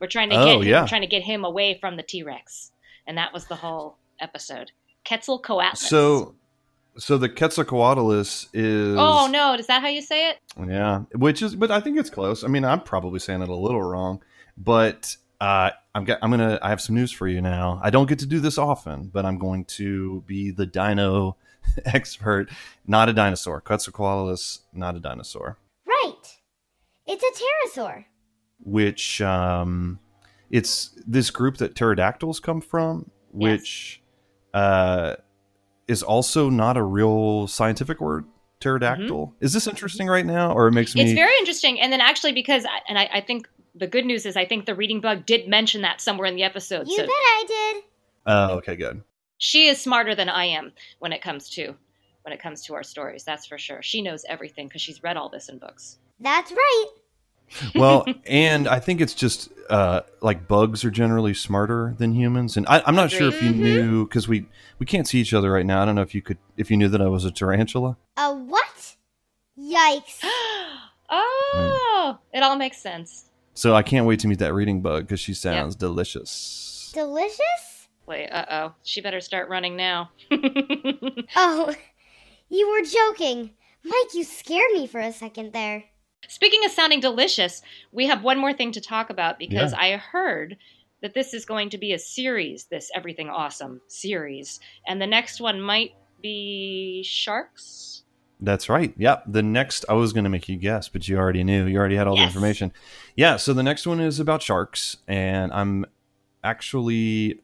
We're 0.00 0.06
trying 0.08 0.30
to 0.30 0.36
Oh, 0.36 0.44
get 0.44 0.56
him, 0.56 0.62
yeah. 0.64 0.82
we're 0.82 0.88
trying 0.88 1.00
to 1.00 1.06
get 1.06 1.22
him 1.22 1.44
away 1.44 1.78
from 1.80 1.96
the 1.96 2.02
T 2.02 2.22
Rex, 2.22 2.72
and 3.06 3.16
that 3.18 3.32
was 3.32 3.46
the 3.46 3.56
whole 3.56 3.96
episode. 4.20 4.70
Quetzalcoatlus. 5.06 5.78
So, 5.78 6.34
so 6.98 7.18
the 7.18 7.28
Quetzalcoatlus 7.28 8.48
is 8.52 8.96
oh 8.98 9.28
no, 9.30 9.54
is 9.54 9.66
that 9.66 9.82
how 9.82 9.88
you 9.88 10.02
say 10.02 10.30
it? 10.30 10.38
Yeah, 10.66 11.02
which 11.14 11.42
is, 11.42 11.54
but 11.54 11.70
I 11.70 11.80
think 11.80 11.98
it's 11.98 12.10
close. 12.10 12.44
I 12.44 12.48
mean, 12.48 12.64
I'm 12.64 12.80
probably 12.80 13.18
saying 13.18 13.42
it 13.42 13.48
a 13.48 13.54
little 13.54 13.82
wrong, 13.82 14.22
but 14.56 15.16
uh, 15.40 15.70
I'm 15.94 16.04
get, 16.04 16.18
I'm 16.22 16.30
gonna. 16.30 16.58
I 16.62 16.70
have 16.70 16.80
some 16.80 16.94
news 16.94 17.12
for 17.12 17.28
you 17.28 17.40
now. 17.40 17.80
I 17.82 17.90
don't 17.90 18.08
get 18.08 18.18
to 18.20 18.26
do 18.26 18.40
this 18.40 18.58
often, 18.58 19.10
but 19.12 19.24
I'm 19.24 19.38
going 19.38 19.64
to 19.76 20.22
be 20.26 20.50
the 20.50 20.66
dino 20.66 21.36
expert. 21.84 22.50
Not 22.86 23.08
a 23.08 23.12
dinosaur. 23.12 23.60
Quetzalcoatlus, 23.60 24.60
not 24.72 24.96
a 24.96 25.00
dinosaur. 25.00 25.58
Right. 25.86 26.38
It's 27.06 27.22
a 27.22 27.80
pterosaur. 27.80 28.04
Which 28.60 29.20
um, 29.20 29.98
it's 30.50 30.98
this 31.06 31.30
group 31.30 31.58
that 31.58 31.74
pterodactyls 31.74 32.40
come 32.40 32.60
from, 32.60 33.10
which 33.30 34.02
uh, 34.54 35.16
is 35.88 36.02
also 36.02 36.48
not 36.50 36.76
a 36.76 36.82
real 36.82 37.46
scientific 37.46 38.00
word. 38.00 38.24
Pterodactyl. 38.58 39.26
Mm-hmm. 39.26 39.44
Is 39.44 39.52
this 39.52 39.66
interesting 39.66 40.06
right 40.06 40.24
now, 40.24 40.52
or 40.52 40.66
it 40.68 40.72
makes 40.72 40.94
me? 40.94 41.02
It's 41.02 41.12
very 41.12 41.36
interesting. 41.38 41.78
And 41.78 41.92
then 41.92 42.00
actually, 42.00 42.32
because 42.32 42.64
I- 42.64 42.80
and 42.88 42.98
I, 42.98 43.08
I 43.14 43.20
think 43.20 43.46
the 43.74 43.86
good 43.86 44.06
news 44.06 44.24
is 44.24 44.34
I 44.34 44.46
think 44.46 44.64
the 44.64 44.74
reading 44.74 45.00
bug 45.02 45.26
did 45.26 45.46
mention 45.46 45.82
that 45.82 46.00
somewhere 46.00 46.26
in 46.26 46.36
the 46.36 46.42
episode. 46.42 46.88
You 46.88 46.96
so 46.96 47.02
bet 47.02 47.10
I 47.10 47.44
did. 47.46 47.84
Oh, 48.24 48.54
okay, 48.56 48.74
good. 48.76 49.02
she 49.36 49.66
is 49.68 49.78
smarter 49.78 50.14
than 50.14 50.30
I 50.30 50.46
am 50.46 50.72
when 51.00 51.12
it 51.12 51.20
comes 51.20 51.50
to 51.50 51.74
when 52.22 52.32
it 52.32 52.40
comes 52.40 52.62
to 52.64 52.74
our 52.74 52.82
stories. 52.82 53.24
That's 53.24 53.44
for 53.44 53.58
sure. 53.58 53.82
She 53.82 54.00
knows 54.00 54.24
everything 54.26 54.68
because 54.68 54.80
she's 54.80 55.02
read 55.02 55.18
all 55.18 55.28
this 55.28 55.50
in 55.50 55.58
books. 55.58 55.98
That's 56.18 56.50
right. 56.50 56.86
Well, 57.74 58.06
and 58.26 58.68
I 58.68 58.80
think 58.80 59.00
it's 59.00 59.14
just 59.14 59.50
uh, 59.70 60.02
like 60.20 60.48
bugs 60.48 60.84
are 60.84 60.90
generally 60.90 61.34
smarter 61.34 61.94
than 61.98 62.14
humans, 62.14 62.56
and 62.56 62.66
I, 62.68 62.82
I'm 62.86 62.94
not 62.94 63.10
sure 63.10 63.28
if 63.28 63.42
you 63.42 63.50
Agreed. 63.50 63.62
knew 63.62 64.06
because 64.06 64.28
we 64.28 64.46
we 64.78 64.86
can't 64.86 65.06
see 65.06 65.20
each 65.20 65.34
other 65.34 65.50
right 65.50 65.66
now. 65.66 65.82
I 65.82 65.84
don't 65.84 65.94
know 65.94 66.02
if 66.02 66.14
you 66.14 66.22
could 66.22 66.38
if 66.56 66.70
you 66.70 66.76
knew 66.76 66.88
that 66.88 67.00
I 67.00 67.06
was 67.06 67.24
a 67.24 67.30
tarantula. 67.30 67.96
A 68.16 68.34
what? 68.34 68.96
Yikes. 69.58 70.20
oh, 71.10 72.18
it 72.32 72.42
all 72.42 72.56
makes 72.56 72.80
sense. 72.80 73.26
So 73.54 73.74
I 73.74 73.82
can't 73.82 74.06
wait 74.06 74.20
to 74.20 74.28
meet 74.28 74.38
that 74.40 74.52
reading 74.52 74.82
bug 74.82 75.04
because 75.04 75.20
she 75.20 75.32
sounds 75.32 75.74
delicious. 75.74 76.90
Delicious? 76.92 77.88
Wait, 78.06 78.28
uh 78.28 78.44
oh. 78.50 78.74
She 78.82 79.00
better 79.00 79.20
start 79.20 79.48
running 79.48 79.76
now. 79.76 80.10
Oh, 81.34 81.74
you 82.48 82.70
were 82.70 82.82
joking. 82.82 83.50
Mike, 83.84 84.14
you 84.14 84.24
scared 84.24 84.70
me 84.74 84.86
for 84.86 85.00
a 85.00 85.12
second 85.12 85.52
there. 85.52 85.84
Speaking 86.28 86.64
of 86.64 86.70
sounding 86.70 87.00
delicious, 87.00 87.62
we 87.92 88.06
have 88.06 88.22
one 88.24 88.38
more 88.38 88.52
thing 88.52 88.72
to 88.72 88.80
talk 88.80 89.10
about 89.10 89.38
because 89.38 89.72
Yeah. 89.72 89.78
I 89.80 89.96
heard 89.96 90.56
that 91.02 91.14
this 91.14 91.34
is 91.34 91.44
going 91.44 91.70
to 91.70 91.78
be 91.78 91.92
a 91.92 91.98
series, 91.98 92.64
this 92.64 92.90
Everything 92.94 93.28
Awesome 93.28 93.80
series. 93.86 94.60
And 94.86 95.00
the 95.00 95.06
next 95.06 95.40
one 95.40 95.60
might 95.60 95.92
be 96.22 97.02
sharks. 97.04 98.02
That's 98.40 98.68
right. 98.68 98.92
Yep. 98.96 99.24
The 99.28 99.42
next, 99.42 99.84
I 99.88 99.94
was 99.94 100.12
going 100.12 100.24
to 100.24 100.30
make 100.30 100.48
you 100.48 100.56
guess, 100.56 100.88
but 100.88 101.06
you 101.08 101.16
already 101.16 101.44
knew. 101.44 101.66
You 101.66 101.78
already 101.78 101.96
had 101.96 102.06
all 102.06 102.16
the 102.16 102.22
information. 102.22 102.72
Yeah. 103.14 103.36
So 103.36 103.52
the 103.52 103.62
next 103.62 103.86
one 103.86 104.00
is 104.00 104.20
about 104.20 104.42
sharks, 104.42 104.96
and 105.08 105.52
I'm 105.52 105.86
actually 106.44 107.40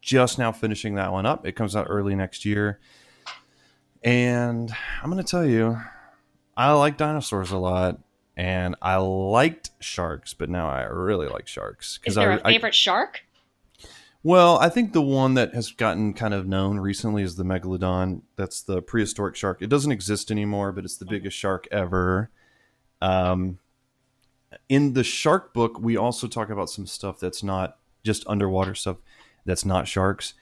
just 0.00 0.38
now 0.38 0.50
finishing 0.52 0.94
that 0.94 1.12
one 1.12 1.26
up. 1.26 1.46
It 1.46 1.52
comes 1.52 1.76
out 1.76 1.86
early 1.88 2.14
next 2.14 2.44
year. 2.44 2.80
And 4.02 4.72
I'm 5.02 5.10
going 5.10 5.22
to 5.22 5.30
tell 5.30 5.46
you, 5.46 5.78
I 6.56 6.72
like 6.72 6.96
dinosaurs 6.96 7.50
a 7.50 7.58
lot, 7.58 8.00
and 8.36 8.76
I 8.82 8.96
liked 8.96 9.70
sharks, 9.80 10.34
but 10.34 10.48
now 10.48 10.68
I 10.68 10.82
really 10.82 11.28
like 11.28 11.46
sharks. 11.46 12.00
Is 12.04 12.14
there 12.14 12.32
I, 12.32 12.36
a 12.36 12.44
favorite 12.44 12.74
shark? 12.74 13.22
well, 14.22 14.58
I 14.58 14.68
think 14.68 14.92
the 14.92 15.02
one 15.02 15.34
that 15.34 15.54
has 15.54 15.72
gotten 15.72 16.14
kind 16.14 16.32
of 16.32 16.46
known 16.46 16.78
recently 16.78 17.22
is 17.22 17.34
the 17.36 17.44
megalodon. 17.44 18.22
That's 18.36 18.62
the 18.62 18.80
prehistoric 18.80 19.34
shark. 19.34 19.60
It 19.60 19.68
doesn't 19.68 19.90
exist 19.90 20.30
anymore, 20.30 20.70
but 20.72 20.84
it's 20.84 20.96
the 20.96 21.06
biggest 21.06 21.36
shark 21.36 21.66
ever. 21.72 22.30
Um, 23.00 23.58
in 24.68 24.92
the 24.92 25.02
shark 25.02 25.52
book, 25.52 25.80
we 25.80 25.96
also 25.96 26.28
talk 26.28 26.50
about 26.50 26.70
some 26.70 26.86
stuff 26.86 27.18
that's 27.18 27.42
not 27.42 27.78
just 28.04 28.24
underwater 28.28 28.74
stuff 28.74 28.98
that's 29.44 29.64
not 29.64 29.88
sharks. 29.88 30.34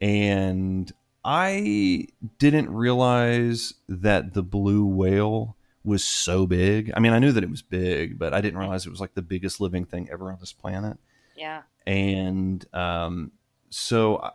And 0.00 0.90
I 1.22 2.06
didn't 2.38 2.70
realize 2.70 3.74
that 3.88 4.32
the 4.32 4.42
blue 4.42 4.86
whale 4.86 5.55
was 5.86 6.04
so 6.04 6.46
big. 6.46 6.92
I 6.96 7.00
mean, 7.00 7.12
I 7.12 7.18
knew 7.18 7.32
that 7.32 7.42
it 7.44 7.50
was 7.50 7.62
big, 7.62 8.18
but 8.18 8.34
I 8.34 8.40
didn't 8.40 8.58
realize 8.58 8.84
it 8.86 8.90
was 8.90 9.00
like 9.00 9.14
the 9.14 9.22
biggest 9.22 9.60
living 9.60 9.84
thing 9.86 10.08
ever 10.10 10.30
on 10.32 10.38
this 10.40 10.52
planet 10.52 10.98
Yeah. 11.36 11.62
and 11.86 12.64
um, 12.74 13.32
so 13.70 14.18
I- 14.18 14.32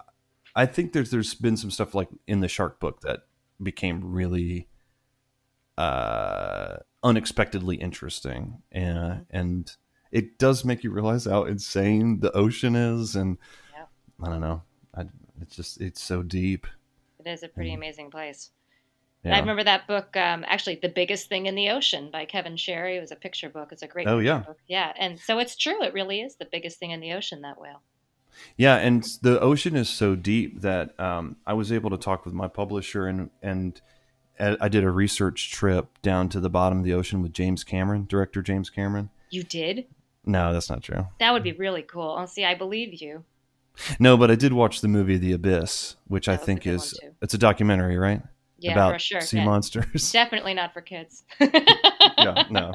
I 0.53 0.65
think 0.65 0.91
there's 0.93 1.11
there's 1.11 1.33
been 1.33 1.55
some 1.55 1.71
stuff 1.71 1.95
like 1.95 2.09
in 2.27 2.41
the 2.41 2.49
shark 2.49 2.79
book 2.81 3.01
that 3.01 3.21
became 3.63 4.11
really 4.11 4.67
uh, 5.77 6.77
unexpectedly 7.03 7.77
interesting, 7.77 8.61
and 8.71 9.25
and 9.29 9.75
it 10.11 10.37
does 10.37 10.65
make 10.65 10.83
you 10.83 10.91
realize 10.91 11.25
how 11.25 11.45
insane 11.45 12.19
the 12.19 12.31
ocean 12.35 12.75
is, 12.75 13.15
and 13.15 13.37
Yeah. 13.73 13.85
I 14.21 14.29
don't 14.29 14.41
know, 14.41 14.63
I, 14.93 15.05
it's 15.41 15.55
just 15.55 15.79
it's 15.81 16.01
so 16.01 16.21
deep. 16.21 16.67
It 17.19 17.27
is 17.29 17.43
a 17.43 17.47
pretty 17.47 17.71
Mm. 17.71 17.75
amazing 17.77 18.11
place. 18.11 18.51
Yeah. 19.23 19.35
I 19.35 19.39
remember 19.39 19.63
that 19.63 19.85
book, 19.87 20.17
um, 20.17 20.43
actually, 20.47 20.79
The 20.81 20.89
Biggest 20.89 21.29
Thing 21.29 21.45
in 21.45 21.53
the 21.55 21.69
Ocean 21.69 22.09
by 22.11 22.25
Kevin 22.25 22.57
Sherry. 22.57 22.97
It 22.97 23.01
was 23.01 23.11
a 23.11 23.15
picture 23.15 23.49
book. 23.49 23.69
It's 23.71 23.83
a 23.83 23.87
great 23.87 24.07
Oh, 24.07 24.17
yeah. 24.19 24.39
book. 24.39 24.57
Yeah. 24.67 24.91
And 24.97 25.19
so 25.19 25.37
it's 25.37 25.55
true. 25.55 25.83
It 25.83 25.93
really 25.93 26.21
is 26.21 26.35
the 26.37 26.47
biggest 26.51 26.79
thing 26.79 26.89
in 26.91 26.99
the 27.01 27.13
ocean, 27.13 27.41
that 27.41 27.61
whale. 27.61 27.81
Yeah, 28.57 28.77
and 28.77 29.03
the 29.21 29.39
ocean 29.41 29.75
is 29.75 29.89
so 29.89 30.15
deep 30.15 30.61
that 30.61 30.97
um, 30.99 31.35
I 31.45 31.53
was 31.53 31.71
able 31.71 31.89
to 31.91 31.97
talk 31.97 32.25
with 32.25 32.33
my 32.33 32.47
publisher, 32.47 33.05
and 33.05 33.29
and 33.43 33.79
I 34.39 34.55
I 34.61 34.69
did 34.69 34.85
a 34.85 34.89
research 34.89 35.51
trip 35.51 35.87
down 36.01 36.29
to 36.29 36.39
the 36.39 36.49
bottom 36.49 36.79
of 36.79 36.83
the 36.85 36.93
ocean 36.93 37.21
with 37.21 37.33
James 37.33 37.63
Cameron, 37.65 38.05
director 38.07 38.41
James 38.41 38.69
Cameron. 38.69 39.09
You 39.29 39.43
did? 39.43 39.85
No, 40.25 40.53
that's 40.53 40.69
not 40.69 40.81
true. 40.81 41.07
That 41.19 41.33
would 41.33 41.43
be 41.43 41.51
really 41.51 41.81
cool. 41.81 42.15
Oh, 42.19 42.25
see, 42.25 42.45
I 42.45 42.55
believe 42.55 43.01
you. 43.01 43.25
No, 43.99 44.15
but 44.17 44.31
I 44.31 44.35
did 44.35 44.53
watch 44.53 44.79
the 44.81 44.87
movie 44.87 45.17
The 45.17 45.33
Abyss, 45.33 45.97
which 46.07 46.29
I 46.29 46.35
That 46.35 46.41
a 46.41 46.45
think 46.45 46.65
is 46.65 46.97
it's 47.21 47.33
a 47.33 47.37
documentary, 47.37 47.97
right? 47.97 48.21
Yeah, 48.61 48.73
About 48.73 48.93
for 48.93 48.99
sure. 48.99 49.21
sea 49.21 49.37
Yeah. 49.37 49.45
monsters. 49.45 50.11
Definitely 50.13 50.53
not 50.53 50.71
for 50.73 50.81
kids. 50.81 51.23
yeah, 51.39 52.43
no. 52.49 52.71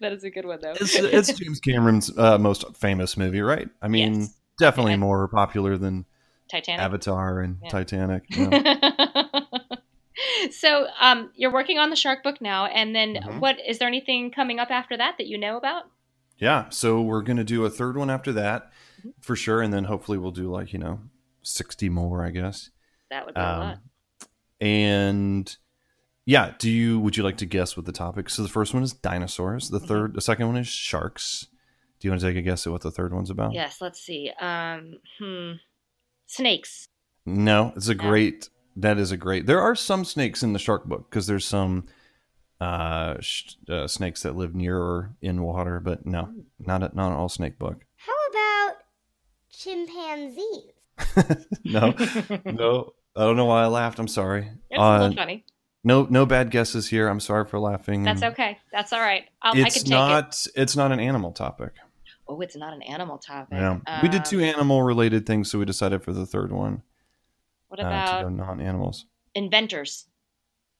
that 0.00 0.12
is 0.12 0.24
a 0.24 0.30
good 0.30 0.44
one, 0.46 0.58
though. 0.62 0.72
It's, 0.72 0.94
it's 0.96 1.32
James 1.38 1.60
Cameron's 1.60 2.16
uh, 2.18 2.38
most 2.38 2.64
famous 2.76 3.16
movie, 3.16 3.40
right? 3.42 3.68
I 3.80 3.88
mean, 3.88 4.20
Yes. 4.20 4.34
definitely 4.58 4.92
Okay. 4.92 5.00
more 5.00 5.28
popular 5.28 5.76
than 5.76 6.06
Titanic. 6.50 6.80
Avatar 6.82 7.40
and 7.40 7.58
Yeah. 7.62 7.68
Titanic. 7.70 8.24
yeah. 8.30 9.60
so 10.50 10.86
um, 11.00 11.30
you're 11.34 11.52
working 11.52 11.78
on 11.78 11.90
the 11.90 11.96
shark 11.96 12.22
book 12.22 12.40
now, 12.40 12.66
and 12.66 12.94
then 12.94 13.14
Mhm. 13.16 13.40
what 13.40 13.56
is 13.66 13.78
there 13.78 13.88
anything 13.88 14.30
coming 14.30 14.58
up 14.58 14.70
after 14.70 14.96
that 14.96 15.16
that 15.18 15.26
you 15.26 15.38
know 15.38 15.56
about? 15.56 15.84
Yeah, 16.38 16.68
so 16.70 17.00
we're 17.00 17.22
gonna 17.22 17.44
do 17.44 17.64
a 17.64 17.70
third 17.70 17.96
one 17.96 18.10
after 18.10 18.32
that 18.32 18.70
Mm-hmm. 19.00 19.10
for 19.20 19.34
sure, 19.36 19.60
and 19.62 19.72
then 19.72 19.84
hopefully 19.84 20.16
we'll 20.18 20.30
do 20.32 20.50
like 20.50 20.72
you 20.72 20.78
know 20.78 21.00
sixty 21.42 21.88
more, 21.88 22.24
I 22.24 22.30
guess. 22.30 22.70
That 23.12 23.26
would 23.26 23.34
be 23.34 23.40
a 23.40 23.44
lot. 23.44 23.74
Um, 23.74 23.80
and 24.66 25.56
yeah, 26.24 26.54
do 26.58 26.70
you 26.70 26.98
would 27.00 27.16
you 27.16 27.22
like 27.22 27.36
to 27.38 27.46
guess 27.46 27.76
what 27.76 27.84
the 27.84 27.92
topic? 27.92 28.30
So 28.30 28.42
the 28.42 28.48
first 28.48 28.72
one 28.74 28.82
is 28.82 28.92
dinosaurs. 28.94 29.66
Mm-hmm. 29.66 29.74
The 29.74 29.86
third, 29.86 30.14
the 30.14 30.20
second 30.20 30.46
one 30.46 30.56
is 30.56 30.66
sharks. 30.68 31.46
Do 32.00 32.08
you 32.08 32.12
want 32.12 32.20
to 32.22 32.26
take 32.28 32.36
a 32.36 32.42
guess 32.42 32.66
at 32.66 32.72
what 32.72 32.80
the 32.82 32.90
third 32.90 33.12
one's 33.12 33.30
about? 33.30 33.52
Yes, 33.52 33.80
let's 33.80 34.00
see. 34.00 34.32
Um, 34.40 34.98
hmm. 35.18 35.52
Snakes. 36.26 36.88
No, 37.26 37.72
it's 37.76 37.88
a 37.88 37.94
No. 37.94 38.02
great. 38.08 38.48
That 38.76 38.98
is 38.98 39.12
a 39.12 39.16
great. 39.16 39.46
There 39.46 39.60
are 39.60 39.74
some 39.76 40.04
snakes 40.04 40.42
in 40.42 40.52
the 40.54 40.58
shark 40.58 40.86
book 40.86 41.10
because 41.10 41.26
there's 41.26 41.44
some 41.44 41.84
uh, 42.60 43.16
sh- 43.20 43.54
uh, 43.68 43.86
snakes 43.86 44.22
that 44.22 44.34
live 44.36 44.54
near 44.54 44.78
or 44.78 45.14
in 45.20 45.42
water, 45.42 45.78
but 45.80 46.06
no, 46.06 46.22
Hmm. 46.24 46.40
not 46.58 46.82
a, 46.82 46.90
not 46.94 47.12
all 47.12 47.28
snake 47.28 47.58
book. 47.58 47.84
How 47.96 48.12
about 48.30 48.76
chimpanzees? 49.50 50.72
no, 51.64 51.94
no. 52.44 52.94
I 53.16 53.20
don't 53.20 53.36
know 53.36 53.44
why 53.44 53.62
I 53.62 53.66
laughed. 53.66 53.98
I'm 53.98 54.08
sorry. 54.08 54.48
It's 54.70 54.78
a 54.78 54.82
Uh, 54.82 54.98
little 55.00 55.16
funny. 55.16 55.44
no, 55.84 56.06
no 56.08 56.24
bad 56.26 56.50
guesses 56.50 56.88
here. 56.88 57.08
I'm 57.08 57.20
sorry 57.20 57.44
for 57.44 57.58
laughing. 57.58 58.02
That's 58.04 58.22
okay. 58.22 58.58
That's 58.72 58.92
all 58.92 59.00
right. 59.00 59.24
I'll, 59.42 59.52
I 59.52 59.56
can 59.56 59.66
It's 59.66 59.74
take 59.76 59.86
it. 59.86 59.90
not. 59.90 60.46
It's 60.56 60.76
not 60.76 60.92
an 60.92 61.00
animal 61.00 61.32
topic. 61.32 61.72
Oh, 62.28 62.40
it's 62.40 62.56
not 62.56 62.72
an 62.72 62.82
animal 62.82 63.18
topic. 63.18 63.52
Yeah, 63.58 63.80
we 64.00 64.08
did 64.08 64.18
Um, 64.20 64.24
two 64.24 64.40
animal 64.40 64.82
related 64.82 65.26
things, 65.26 65.50
so 65.50 65.58
we 65.58 65.64
decided 65.66 66.02
for 66.02 66.12
the 66.12 66.24
third 66.24 66.52
one 66.52 66.82
What 67.68 67.80
uh, 67.80 67.82
about 67.86 68.22
go 68.22 68.28
non-animals. 68.30 69.06
inventors? 69.34 70.06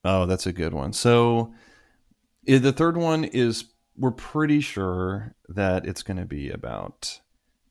Oh, 0.05 0.25
that's 0.27 0.47
a 0.47 0.53
good 0.53 0.73
one. 0.73 0.93
So 0.95 1.53
the 2.45 2.73
third 2.73 2.97
one 2.97 3.25
is 3.25 3.67
we're 3.97 4.11
pretty 4.13 4.61
sure 4.61 5.35
that 5.49 5.85
it's 5.85 6.03
going 6.03 6.17
to 6.17 6.25
be 6.25 6.49
about 6.49 7.21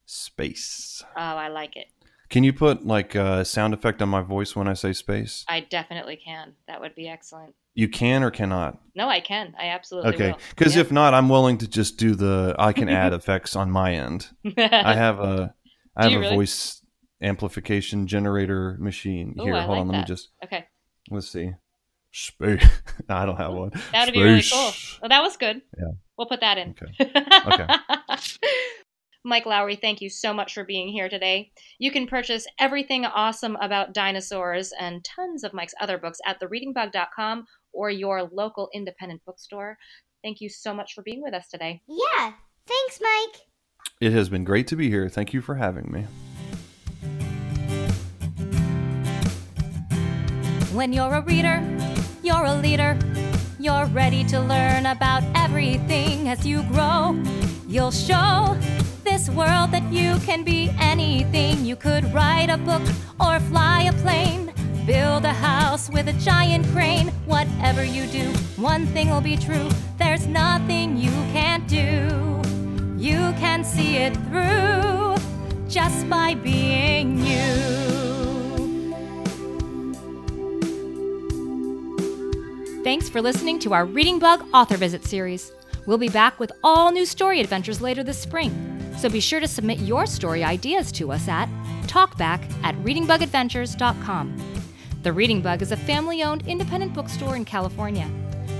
space. 0.06 1.04
Oh, 1.15 1.19
I 1.19 1.47
like 1.47 1.76
it. 1.76 1.88
Can 2.32 2.44
you 2.46 2.54
put 2.54 2.88
like 2.88 3.13
a 3.13 3.44
sound 3.46 3.74
effect 3.74 4.02
on 4.02 4.10
my 4.10 4.22
voice 4.22 4.56
when 4.56 4.67
I 4.67 4.74
say 4.74 4.94
space? 4.94 5.46
I 5.50 5.60
definitely 5.60 6.15
can. 6.15 6.54
That 6.67 6.80
would 6.82 6.96
be 6.96 7.08
excellent. 7.08 7.54
You 7.76 7.88
can 7.89 8.24
or 8.24 8.32
cannot. 8.32 8.80
No, 8.96 9.08
I 9.08 9.20
can. 9.20 9.54
I 9.60 9.67
absolutely 9.67 10.13
can. 10.13 10.32
Okay, 10.34 10.39
because 10.50 10.76
Yeah. 10.76 10.82
if 10.82 10.91
not, 10.91 11.13
I'm 11.13 11.30
willing 11.30 11.58
to 11.60 11.67
just 11.67 11.98
do 11.98 12.15
the. 12.15 12.56
I 12.58 12.74
can 12.74 12.89
add 13.04 13.13
effects 13.13 13.56
on 13.56 13.70
my 13.70 13.94
end. 13.94 14.30
I 14.58 14.94
have 14.96 15.20
a. 15.20 15.54
I 15.96 16.04
have 16.06 16.13
a 16.13 16.20
really? 16.20 16.36
voice 16.36 16.82
amplification 17.22 18.08
generator 18.08 18.78
machine 18.80 19.36
Ooh, 19.39 19.44
here. 19.44 19.56
I 19.56 19.62
Hold 19.63 19.80
on, 19.80 19.88
like 19.89 19.96
let 19.96 20.02
me 20.02 20.06
just. 20.08 20.30
okay, 20.44 20.65
Let's 21.10 21.28
see. 21.30 21.52
Space. 22.13 22.63
no, 23.10 23.15
I 23.15 23.26
don't 23.26 23.38
have 23.38 23.54
one. 23.54 23.72
that 23.91 24.06
would 24.06 24.13
be 24.13 24.22
really 24.22 24.44
cool. 24.50 24.72
Well, 25.02 25.10
that 25.10 25.22
was 25.22 25.36
good. 25.38 25.62
Yeah. 25.78 25.91
We'll 26.17 26.28
put 26.28 26.41
that 26.41 26.58
in. 26.58 26.76
Okay. 26.82 27.12
Okay. 27.48 27.67
Mike 29.23 29.45
Lowery, 29.45 29.75
thank 29.75 30.01
you 30.01 30.10
so 30.10 30.34
much 30.34 30.53
for 30.53 30.63
being 30.63 30.88
here 30.88 31.07
today. 31.07 31.51
You 31.77 31.91
can 31.91 32.07
purchase 32.07 32.47
everything 32.60 33.05
awesome 33.05 33.55
about 33.62 33.93
dinosaurs 33.93 34.73
and 34.79 35.03
tons 35.03 35.43
of 35.43 35.53
Mike's 35.53 35.75
other 35.79 35.99
books 35.99 36.19
at 36.25 36.39
thereadingbug.com 36.39 37.45
or 37.71 37.91
your 37.91 38.23
local 38.23 38.69
independent 38.73 39.21
bookstore. 39.25 39.77
Thank 40.23 40.41
you 40.41 40.49
so 40.49 40.73
much 40.73 40.93
for 40.93 41.03
being 41.03 41.21
with 41.21 41.36
us 41.36 41.47
today. 41.49 41.81
Yeah. 41.88 42.34
Thanks, 42.65 42.99
Mike. 43.01 43.41
It 43.99 44.12
has 44.12 44.29
been 44.29 44.43
great 44.43 44.67
to 44.67 44.75
be 44.75 44.89
here. 44.89 45.07
Thank 45.07 45.34
you 45.34 45.41
for 45.41 45.55
having 45.55 45.91
me. 45.91 46.07
When 50.73 50.93
you're 50.93 51.13
a 51.13 51.21
reader, 51.21 51.62
you're 52.23 52.45
a 52.45 52.55
leader. 52.55 52.97
You're 53.60 53.86
ready 53.88 54.23
to 54.25 54.39
learn 54.39 54.88
about 54.88 55.21
everything 55.36 56.29
as 56.29 56.47
you 56.47 56.63
grow. 56.63 57.21
You'll 57.67 57.91
show 57.91 58.57
this 59.03 59.29
world 59.29 59.71
that 59.71 59.83
you 59.91 60.17
can 60.19 60.43
be 60.43 60.71
anything. 60.79 61.65
You 61.65 61.75
could 61.75 62.13
write 62.13 62.49
a 62.49 62.57
book 62.57 62.83
or 63.19 63.39
fly 63.39 63.83
a 63.83 63.93
plane, 64.01 64.53
build 64.85 65.25
a 65.25 65.33
house 65.33 65.89
with 65.89 66.07
a 66.07 66.13
giant 66.13 66.65
crane. 66.67 67.09
Whatever 67.25 67.83
you 67.83 68.07
do, 68.07 68.31
one 68.55 68.85
thing 68.87 69.09
will 69.09 69.21
be 69.21 69.37
true 69.37 69.69
there's 69.97 70.25
nothing 70.27 70.97
you 70.97 71.11
can't 71.31 71.67
do. 71.67 72.41
You 72.97 73.33
can 73.39 73.63
see 73.63 73.97
it 73.97 74.15
through 74.27 75.15
just 75.69 76.09
by 76.09 76.35
being 76.35 77.17
you. 77.25 77.81
Thanks 82.83 83.07
for 83.09 83.21
listening 83.21 83.59
to 83.59 83.73
our 83.73 83.85
Reading 83.85 84.17
Bug 84.17 84.43
Author 84.53 84.75
Visit 84.75 85.05
series. 85.05 85.51
We'll 85.85 85.97
be 85.97 86.09
back 86.09 86.39
with 86.39 86.51
all 86.63 86.91
new 86.91 87.05
story 87.05 87.39
adventures 87.39 87.79
later 87.79 88.03
this 88.03 88.19
spring, 88.19 88.70
so 88.97 89.10
be 89.10 89.19
sure 89.19 89.39
to 89.39 89.47
submit 89.47 89.80
your 89.80 90.06
story 90.06 90.43
ideas 90.43 90.91
to 90.93 91.12
us 91.12 91.27
at 91.27 91.49
talkback 91.88 92.41
at 92.63 92.75
readingbugadventures.com. 92.77 94.62
The 95.04 95.12
Reading 95.12 95.41
Bug 95.41 95.62
is 95.62 95.71
a 95.71 95.77
family 95.77 96.23
owned 96.23 96.47
independent 96.47 96.93
bookstore 96.93 97.36
in 97.36 97.43
California. 97.43 98.10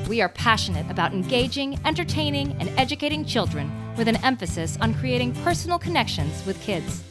We 0.10 0.22
are 0.22 0.30
passionate 0.30 0.89
about 0.89 1.13
engaging, 1.13 1.80
entertaining, 1.86 2.56
and 2.60 2.70
educating 2.78 3.24
children 3.24 3.72
with 3.96 4.08
an 4.08 4.17
emphasis 4.26 4.78
on 4.82 4.94
creating 4.96 5.34
personal 5.44 5.78
connections 5.80 6.46
with 6.46 6.60
kids. 6.62 7.04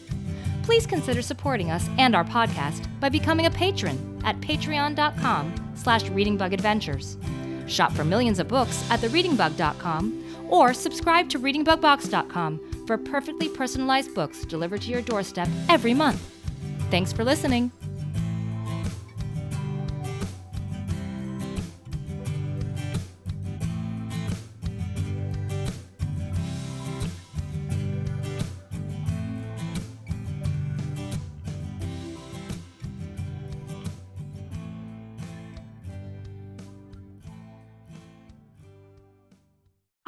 Please 0.63 0.87
consider 0.87 1.23
supporting 1.23 1.71
us 1.71 1.89
and 1.99 2.15
our 2.15 2.25
podcast 2.25 2.87
by 3.01 3.09
becoming 3.09 3.47
a 3.47 3.51
patron 3.51 4.21
at 4.25 4.39
patreon.com 4.41 5.73
slash 5.75 6.05
readingbugadventures. 6.05 7.17
Shop 7.69 7.93
for 7.93 8.05
millions 8.05 8.39
of 8.39 8.49
books 8.49 8.85
at 8.91 9.01
thereadingbug.com 9.01 10.47
or 10.51 10.75
subscribe 10.75 11.29
to 11.31 11.39
readingbugbox.com 11.39 12.70
for 12.87 12.99
perfectly 12.99 13.49
personalized 13.49 14.15
books 14.15 14.45
delivered 14.45 14.83
to 14.83 14.91
your 14.91 15.03
doorstep 15.03 15.49
every 15.69 15.95
month. 15.95 16.21
Thanks 16.91 17.13
for 17.13 17.25
listening. 17.25 17.71